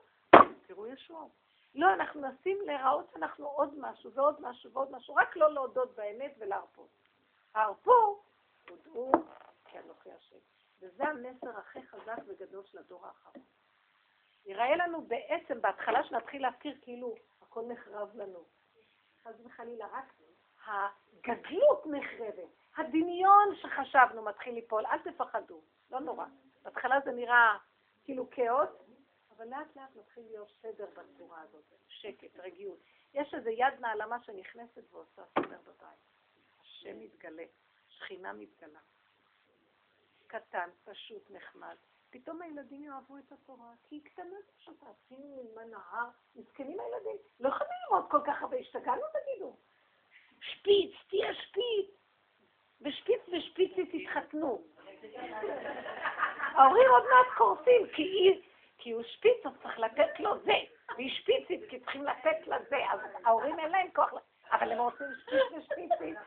[0.66, 1.30] תראו ישועות.
[1.74, 6.34] לא, אנחנו נשים להיראות שאנחנו עוד משהו ועוד משהו ועוד משהו, רק לא להודות באמת
[6.38, 6.88] ולהרפות.
[7.54, 8.22] הרפו,
[8.70, 9.12] הודו
[9.64, 10.36] כי אנוכי השם.
[10.80, 13.42] וזה המסר הכי חזק וגדול של הדור האחרון.
[14.46, 18.44] יראה לנו בעצם, בהתחלה שנתחיל להזכיר כאילו הכל נחרב לנו.
[19.24, 20.12] חס וחלילה, רק
[20.66, 22.48] הגדלות נחרבת.
[22.76, 25.60] הדמיון שחשבנו מתחיל ליפול, אל תפחדו,
[25.90, 26.26] לא נורא.
[26.62, 27.58] בהתחלה זה נראה
[28.04, 28.70] כאילו כאוס,
[29.36, 32.78] אבל לאט לאט מתחיל להיות סדר בצורה הזאת, שקט, רגיעות.
[33.14, 35.98] יש איזו יד נעלמה שנכנסת ועושה סדר בבית.
[36.60, 37.44] השם מתגלה,
[37.88, 38.80] שכינה מתגלה.
[40.26, 41.76] קטן, פשוט, נחמד.
[42.10, 44.86] פתאום הילדים יאהבו את התורה, כי היא קטנה פשוטה.
[45.08, 47.16] שימו ללמד נהר, מסכנים הילדים.
[47.40, 49.56] לא יכולים ללמוד כל כך הרבה, השתגענו תגידו.
[50.40, 51.90] שפיץ, תהיה שפיץ.
[52.80, 54.64] ושפיץ ושפיצית התחתנו.
[56.56, 57.86] ההורים עוד מעט קורסים,
[58.78, 60.52] כי, הוא שפיץ, אז צריך לתת לו זה,
[60.96, 64.12] והיא שפיצית, כי צריכים לתת לה זה, אז ההורים אין להם כוח,
[64.52, 66.18] אבל הם רוצים שפיץ ושפיצית.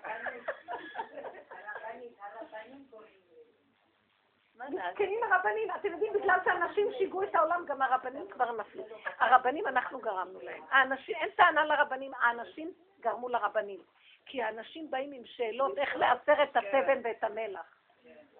[4.70, 8.84] מסכנים הרבנים, אתם יודעים, בגלל שאנשים שיגעו את העולם, גם הרבנים כבר נפלו.
[9.20, 10.63] הרבנים אנחנו גרמנו להם.
[10.70, 13.80] האנשים, אין טענה לרבנים, האנשים גרמו לרבנים.
[14.26, 17.79] כי האנשים באים עם שאלות איך לאסר את התבן ואת המלח.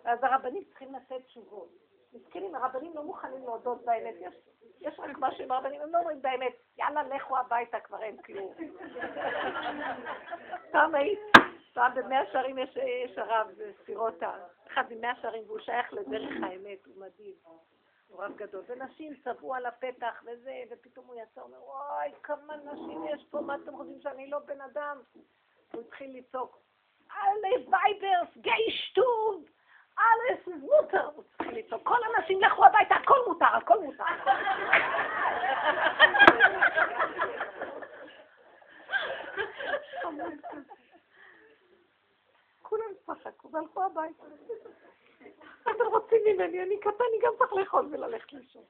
[0.06, 1.70] אז הרבנים צריכים לתת תשובות.
[2.14, 4.16] מסכנים, הרבנים לא מוכנים להודות באמת.
[4.20, 4.34] יש,
[4.82, 8.54] יש רק משהו עם הרבנים, הם לא אומרים באמת, יאללה, לכו הביתה, כבר אין כלום.
[10.72, 11.20] פעם היית,
[11.74, 13.48] פעם במאה שערים יש, יש הרב
[13.86, 14.34] סירוטה,
[14.68, 17.34] אחד ממאה שערים, והוא שייך לדרך האמת, הוא מדהים.
[18.08, 18.64] הוא רב גדול.
[18.68, 23.56] ונשים צבאו על הפתח וזה, ופתאום הוא יצא, אומר, וואי, כמה נשים יש פה, מה
[23.56, 25.02] אתם חושבים שאני לא בן אדם?
[25.74, 26.60] הוא התחיל לצעוק,
[27.12, 29.46] אלע ווייבער, גיי שטוב,
[30.00, 34.04] אלעס מותר, הוא לצעוק, כל הנשים לכו הביתה, הכל מותר, הכל מותר.
[42.62, 44.24] כולם צחקו והלכו הביתה.
[45.62, 46.64] אתם רוצים ממני?
[46.64, 48.64] אני קטן, אני גם צריך לאכול וללכת לישון.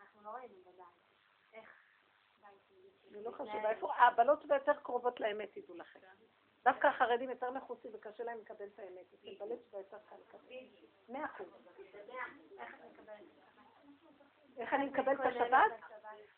[0.00, 0.38] אנחנו לא
[3.70, 6.00] איפה, הבנות יותר קרובות לאמת, תדעו לכם.
[6.64, 9.14] דווקא החרדים יותר מכוסים וקשה להם לקבל את האמת.
[9.14, 10.56] אצל בלט שלה יותר קל לקבל.
[11.08, 11.46] מאה אחוז.
[14.58, 15.72] איך אני מקבלת את השבת?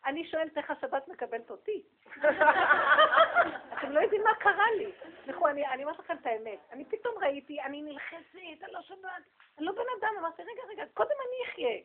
[0.07, 1.83] אני שואלת איך השבת מקבלת אותי.
[3.72, 4.93] אתם לא יודעים מה קרה לי.
[5.22, 6.59] תסלחו, אני אומרת לכם את האמת.
[6.70, 9.11] אני פתאום ראיתי, אני נלחצת, אני לא שבת,
[9.59, 10.14] אני לא בן אדם.
[10.18, 11.79] אמרתי, רגע, רגע, קודם אני אחיה.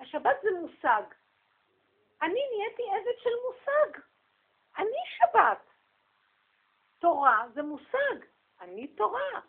[0.00, 1.02] השבת זה מושג.
[2.22, 4.00] אני נהייתי עבד של מושג.
[4.78, 5.65] אני שבת.
[6.98, 8.16] תורה זה מושג.
[8.60, 9.40] אני תורה.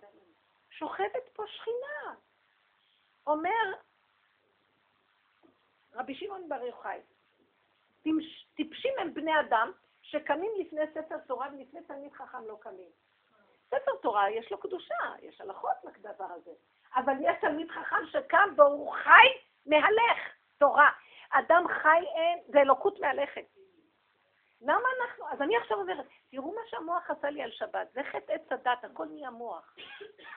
[0.70, 2.16] שוכבת פה שכינה.
[3.28, 3.74] אומר
[5.94, 7.00] רבי שמעון בר יוחאי,
[8.56, 9.72] טיפשים הם בני אדם
[10.02, 12.90] שקמים לפני ספר תורה ולפני תלמיד חכם לא קמים.
[13.68, 16.52] ספר תורה יש לו קדושה, יש הלכות לדבר הזה.
[16.96, 19.28] אבל יש תלמיד חכם שקם והוא חי
[19.66, 20.20] מהלך
[20.58, 20.90] תורה.
[21.30, 23.57] אדם חי אין, זה אלוקות מהלכת.
[24.62, 28.32] למה אנחנו, אז אני עכשיו אומרת, תראו מה שהמוח עשה לי על שבת, זה חטא
[28.32, 29.76] עץ הדת, הכל נהיה מוח.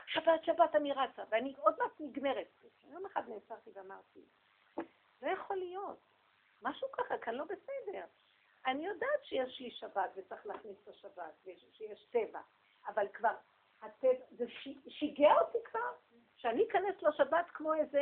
[0.07, 2.47] שבת, שבת, אני רצה, ואני עוד מעט נגמרת.
[2.85, 4.21] יום אחד נעצרתי ואמרתי,
[5.23, 5.99] לא יכול להיות,
[6.63, 8.05] משהו ככה, כאן לא בסדר.
[8.67, 12.41] אני יודעת שיש לי שבת וצריך להכניס את השבת, ושיש טבע,
[12.87, 13.35] אבל כבר,
[13.83, 14.45] הטבע, זה
[14.89, 15.91] שיגע אותי כבר,
[16.37, 18.01] שאני אכנס לשבת כמו איזה...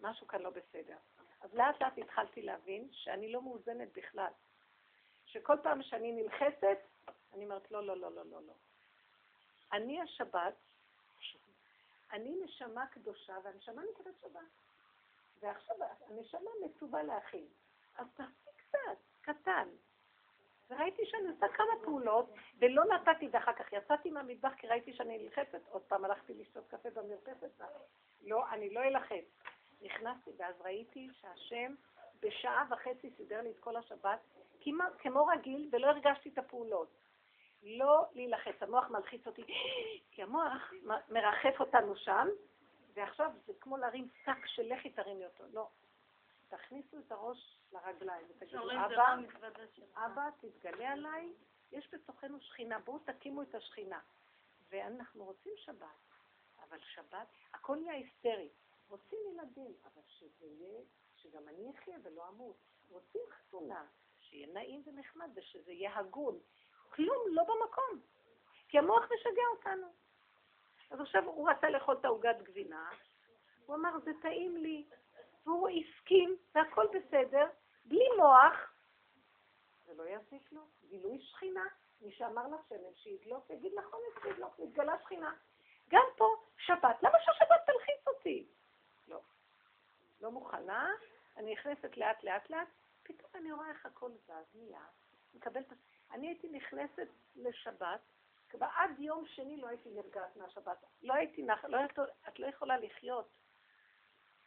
[0.00, 0.96] משהו כאן לא בסדר.
[1.40, 4.30] אז לאט לאט התחלתי להבין שאני לא מאוזנת בכלל.
[5.28, 6.78] שכל פעם שאני נלחצת,
[7.34, 8.52] אני אומרת, לא, לא, לא, לא, לא, לא.
[9.72, 10.54] אני השבת,
[12.12, 14.40] אני נשמה קדושה, והנשמה נקראת שבת.
[15.40, 15.76] ועכשיו
[16.08, 17.46] הנשמה מצווה להכין.
[17.96, 19.68] אז תעשי קצת, קטן.
[20.70, 25.68] וראיתי שאני עושה כמה פעולות, ולא נתתי, ואחר כך יצאתי מהמטבח כי ראיתי שאני נלחצת,
[25.68, 27.60] עוד פעם הלכתי לשתות קפה במרפסת,
[28.22, 29.24] לא, אני לא אלחץ.
[29.82, 31.74] נכנסתי ואז ראיתי שהשם
[32.20, 34.20] בשעה וחצי סידר לי את כל השבת,
[34.68, 36.88] כמעט כמו רגיל, ולא הרגשתי את הפעולות.
[37.62, 39.42] לא להילחץ, המוח מלחיץ אותי,
[40.10, 40.72] כי המוח
[41.08, 42.28] מרחף אותנו שם,
[42.94, 45.44] ועכשיו זה כמו להרים שק של לכי תרימי אותו.
[45.52, 45.68] לא.
[46.48, 49.14] תכניסו את הראש לרגליים ותגידו, אבא,
[49.96, 51.32] אבא, תתגלה עליי,
[51.72, 54.00] יש בתוכנו שכינה, בואו תקימו את השכינה.
[54.70, 55.86] ואנחנו רוצים שבת,
[56.62, 58.48] אבל שבת, הכל נהיה היסטרי.
[58.88, 60.80] רוצים ילדים, אבל שזה יהיה,
[61.16, 62.56] שגם אני אחיה ולא אמות.
[62.90, 63.84] רוצים חתונה,
[64.30, 66.38] שיהיה נעים ונחמד ושזה יהיה הגון.
[66.90, 68.00] כלום לא במקום,
[68.68, 69.86] כי המוח משגע אותנו.
[70.90, 72.90] אז עכשיו הוא רצה לאכול את העוגת גבינה,
[73.66, 74.84] הוא אמר, זה טעים לי,
[75.44, 77.46] והוא הסכים, והכל בסדר,
[77.84, 78.72] בלי מוח,
[79.86, 81.64] זה לא יזיק לו, גילוי שכינה.
[82.00, 84.00] מי שאמר לשמן שידלוק, יגיד נכון,
[84.30, 85.34] ידלוק, מתגלה שכינה.
[85.88, 88.46] גם פה, שבת, למה שהשבת תלחיץ אותי?
[89.08, 89.20] לא.
[90.20, 90.90] לא מוכנה,
[91.36, 92.68] אני נכנסת לאט לאט לאט,
[93.08, 94.84] פתאום אני רואה איך הכל זז, נהיה,
[95.34, 95.72] מקבל את...
[96.10, 98.00] אני הייתי נכנסת לשבת,
[98.48, 100.84] כבר עד יום שני לא הייתי נרגעת מהשבת.
[101.02, 101.64] לא הייתי נח...
[101.64, 101.98] לא היית...
[102.28, 103.28] את לא יכולה לחיות.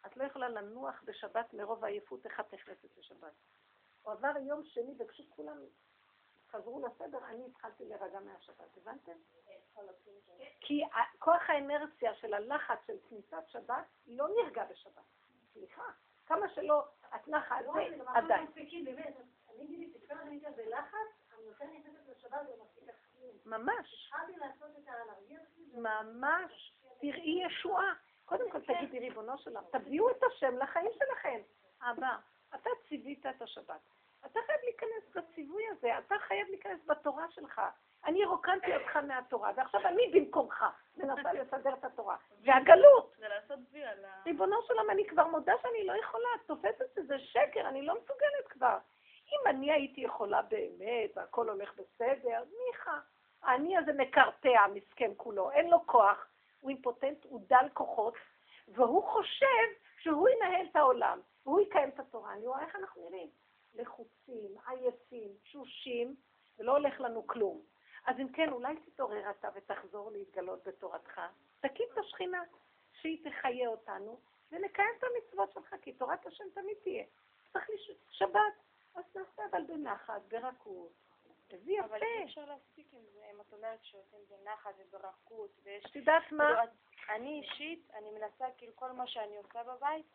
[0.06, 3.34] את לא יכולה לנוח בשבת מרוב העייפות, איך את נכנסת לשבת.
[4.02, 5.58] הוא עבר יום שני ופשוט כולם
[6.52, 9.18] חזרו לסדר, אני התחלתי להירגע מהשבת, הבנתם?
[10.60, 10.82] כי
[11.20, 15.04] כוח האנרציה של הלחץ של כניסת שבת לא נרגע בשבת.
[15.54, 15.84] סליחה,
[16.36, 16.84] כמה שלא
[17.16, 17.72] את נחה על זה,
[18.16, 18.48] עדיין.
[23.46, 24.12] ממש.
[25.74, 26.74] ממש.
[27.02, 27.94] תראי ישועה.
[28.26, 31.42] קודם כל תגידי, ריבונו שלם, תביאו את השם לחיים שלכם.
[31.82, 32.18] אבא,
[32.56, 33.82] אתה ציווית את השבת.
[34.26, 37.62] אתה חייב להיכנס בציווי הזה, אתה חייב להיכנס בתורה שלך.
[38.06, 40.66] אני רוקנתי אותך מהתורה, ועכשיו אני במקומך
[40.98, 42.16] מנסה לסדר את התורה.
[42.44, 43.16] והגלות.
[43.18, 44.22] זה לעשות וי על ה...
[44.26, 47.94] ריבונו של עולם, אני כבר מודה שאני לא יכולה, את תופסת שזה שקר, אני לא
[47.94, 48.78] מסוגלת כבר.
[49.28, 52.98] אם אני הייתי יכולה באמת, והכל הולך בסדר, ניחא.
[53.44, 56.28] האני הזה מקרטע, מסכן כולו, אין לו כוח,
[56.62, 58.14] הוא אימפוטנט, הוא דל כוחות,
[58.68, 59.68] והוא חושב
[60.00, 62.34] שהוא ינהל את העולם, והוא יקיים את התורה.
[62.34, 63.30] אני רואה איך אנחנו נראים.
[63.76, 66.16] לחוצים, עייפים, תשושים,
[66.60, 67.62] ולא הולך לנו כלום.
[68.06, 71.22] אז אם כן, אולי תתעורר אתה ותחזור להתגלות בתורתך.
[71.60, 72.44] תקים את השכינה,
[72.94, 74.20] שהיא תחיה אותנו,
[74.52, 77.04] ונקיים את המצוות שלך, כי תורת השם תמיד תהיה.
[77.54, 77.92] צריך לש...
[78.10, 78.54] שבת,
[78.96, 80.92] אז נעשה אבל בנחת, ברכות.
[81.48, 81.86] תביא יפה.
[81.86, 85.86] אבל אי אפשר להספיק עם זה, אם את אומרת שעושים בנחת וברכות, ויש...
[85.86, 86.62] את יודעת מה?
[87.10, 90.06] אני אישית, אני מנסה, כאילו, כל מה שאני עושה בבית,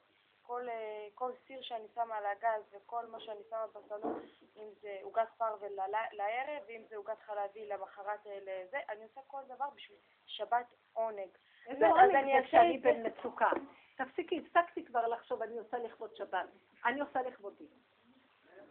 [0.46, 4.20] כל, אה, כל סיר שאני שמה על הגז וכל מה שאני שמה בסלון,
[4.56, 5.68] אם זה עוגת פרווה
[6.12, 11.28] לערב, ואם זה עוגת חלבי למחרת אה, לזה, אני עושה כל דבר בשביל שבת עונג.
[11.66, 13.50] איזה עונג זה כשאני במצוקה.
[13.96, 16.46] תפסיקי, הפסקתי כבר לחשוב, אני עושה לכבוד שבת.
[16.84, 17.64] אני עושה לכבודי.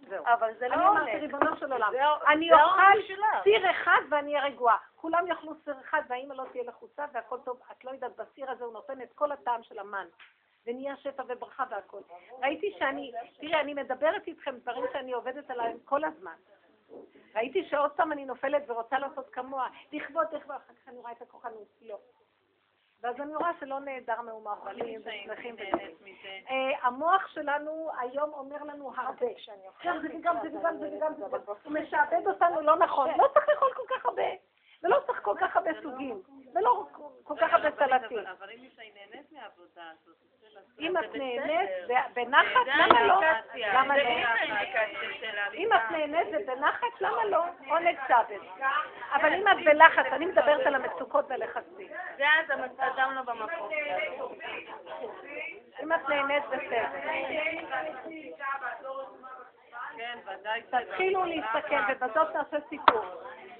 [0.10, 0.26] זהו.
[0.26, 0.98] אבל זה לא אני עונג.
[0.98, 1.94] אמרתי, ריבונו של עולם,
[2.28, 3.14] אני אוכל.
[3.44, 4.78] סיר אחד ואני אהיה רגועה.
[4.96, 7.60] כולם יאכלו סיר אחד והאימא לא תהיה לחוצה והכל טוב.
[7.72, 10.08] את לא יודעת, בסיר הזה הוא נותן את כל הטעם של המן.
[10.68, 12.01] ונהיה שפע וברכה והכל.
[12.41, 16.36] ראיתי שאני, תראי, אני מדברת איתכם דברים שאני עובדת עליהם כל הזמן.
[17.36, 21.22] ראיתי שעוד פעם אני נופלת ורוצה לעשות כמוה, לכבוד, לכבוד, אחר כך אני רואה את
[21.22, 21.97] הכוחנות, לא.
[23.01, 26.39] ואז אני רואה שלא נהדר מאומרים ושמחים נהנית מזה.
[26.49, 29.26] אה, המוח שלנו היום אומר לנו הרבה.
[29.84, 31.26] גם זה וגם זה וגם זה וגם זה.
[31.63, 33.09] הוא משעבד אותנו לא נכון.
[33.18, 34.24] לא צריך לאכול כל כך הרבה.
[34.84, 36.22] ולא צריך כל כך הרבה סוגים.
[36.55, 36.88] ולא
[37.24, 38.20] כל כך הרבה סלטים.
[38.20, 40.16] אבל- אם מישהי נהנית מהעבודה הזאת,
[40.80, 41.16] אם את.
[41.16, 41.70] נהנית
[42.14, 43.22] בנחת, למה לא?
[43.74, 44.03] למה לא?
[45.53, 47.43] אם את נהנית ובנחת, למה לא?
[47.70, 48.39] עונג סבל.
[49.14, 51.88] אבל אם את בלחץ, אני מדברת על המצוקות והלחצים.
[52.18, 53.70] זה אז המצ- אדם לא במקום.
[55.84, 56.86] אם את נהנית, בסדר.
[59.97, 60.18] כן.
[60.72, 63.06] תתחילו להסתכל, ובזאת נעשה סיכום.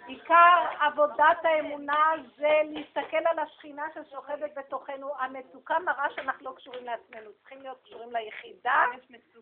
[0.07, 5.19] עיקר עבודת האמונה זה להסתכל על השכינה ששוכבת בתוכנו.
[5.19, 8.85] המצוקה מראה שאנחנו לא קשורים לעצמנו, צריכים להיות קשורים ליחידה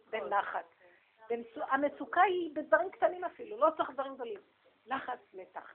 [0.10, 0.66] בנחת.
[1.56, 4.40] המצוקה היא בדברים קטנים אפילו, לא צריך דברים גדולים.
[4.86, 5.74] לחץ, מתח.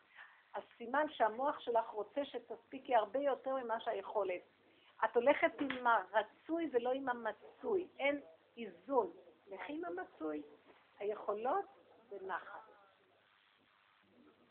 [0.55, 4.41] אז סימן שהמוח שלך רוצה שתספיקי הרבה יותר ממה שהיכולת.
[5.05, 7.89] את הולכת עם הרצוי ולא עם המצוי.
[7.99, 8.21] אין
[8.57, 9.11] איזון.
[9.49, 10.43] לכי עם המצוי.
[10.99, 11.65] היכולות
[12.11, 12.58] זה נחת.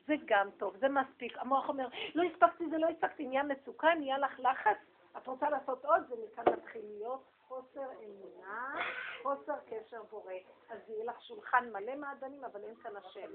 [0.08, 1.38] זה גם טוב, זה מספיק.
[1.38, 4.78] המוח אומר, לא הספקתי, זה לא הספקתי, נהיה מצוקה, נהיה לך לחץ,
[5.18, 8.76] את רוצה לעשות עוד, ומכאן מתחיל להיות חוסר אמונה,
[9.24, 10.34] חוסר קשר בורא.
[10.70, 13.28] אז יהיה לך שולחן מלא מעדנים, אבל אין כאן השם.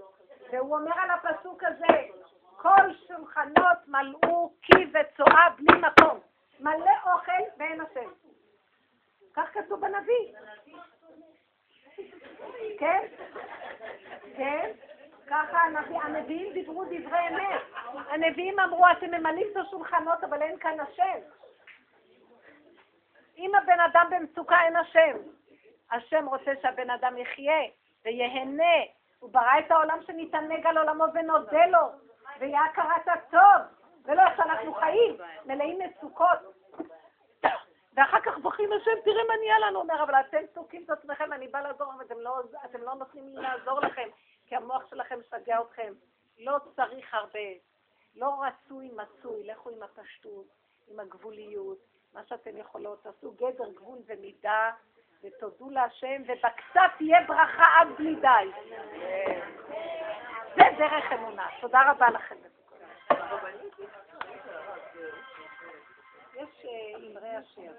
[0.52, 2.08] והוא אומר על הפסוק הזה,
[2.56, 6.20] כל שולחנות מלאו קי וצואה בלי מקום.
[6.60, 8.10] מלא אוכל ואין השם.
[9.34, 10.34] כך כתוב בנביא.
[12.78, 13.06] כן?
[14.36, 14.72] כן?
[15.32, 17.60] ככה הנביא, הנביאים דיברו דברי אמת.
[18.10, 21.18] הנביאים אמרו, אתם ממלאים את השולחנות, אבל אין כאן השם.
[23.36, 25.16] אם הבן אדם במצוקה, אין השם.
[25.90, 27.62] השם רוצה שהבן אדם יחיה
[28.04, 28.76] ויהנה.
[29.18, 31.88] הוא ברא את העולם שנתענג על עולמו ונודה לו,
[32.40, 33.62] ויהיה הכרת הטוב,
[34.04, 35.16] ולא איך שאנחנו חיים,
[35.46, 36.38] מלאים מצוקות.
[37.96, 39.80] ואחר כך בוכים השם, תראה מה נהיה לנו.
[39.80, 43.24] אומר, אבל אתם צועקים את עצמכם, אני באה לעזור, אבל אתם לא, אתם לא נותנים
[43.28, 44.08] לי לעזור לכם,
[44.52, 45.92] כי המוח שלכם משגע אתכם.
[46.38, 47.48] לא צריך הרבה.
[48.16, 50.46] לא רצוי מצוי, לכו עם הפשטות,
[50.88, 51.78] עם הגבוליות,
[52.14, 54.70] מה שאתן יכולות, תעשו גדר, גבול ומידה,
[55.22, 58.50] ותודו להשם, ובקצת תהיה ברכה עד בלי די.
[60.56, 61.48] זה דרך אמונה.
[61.60, 62.36] תודה רבה לכם.
[66.34, 67.72] יש אה, אמרי השם.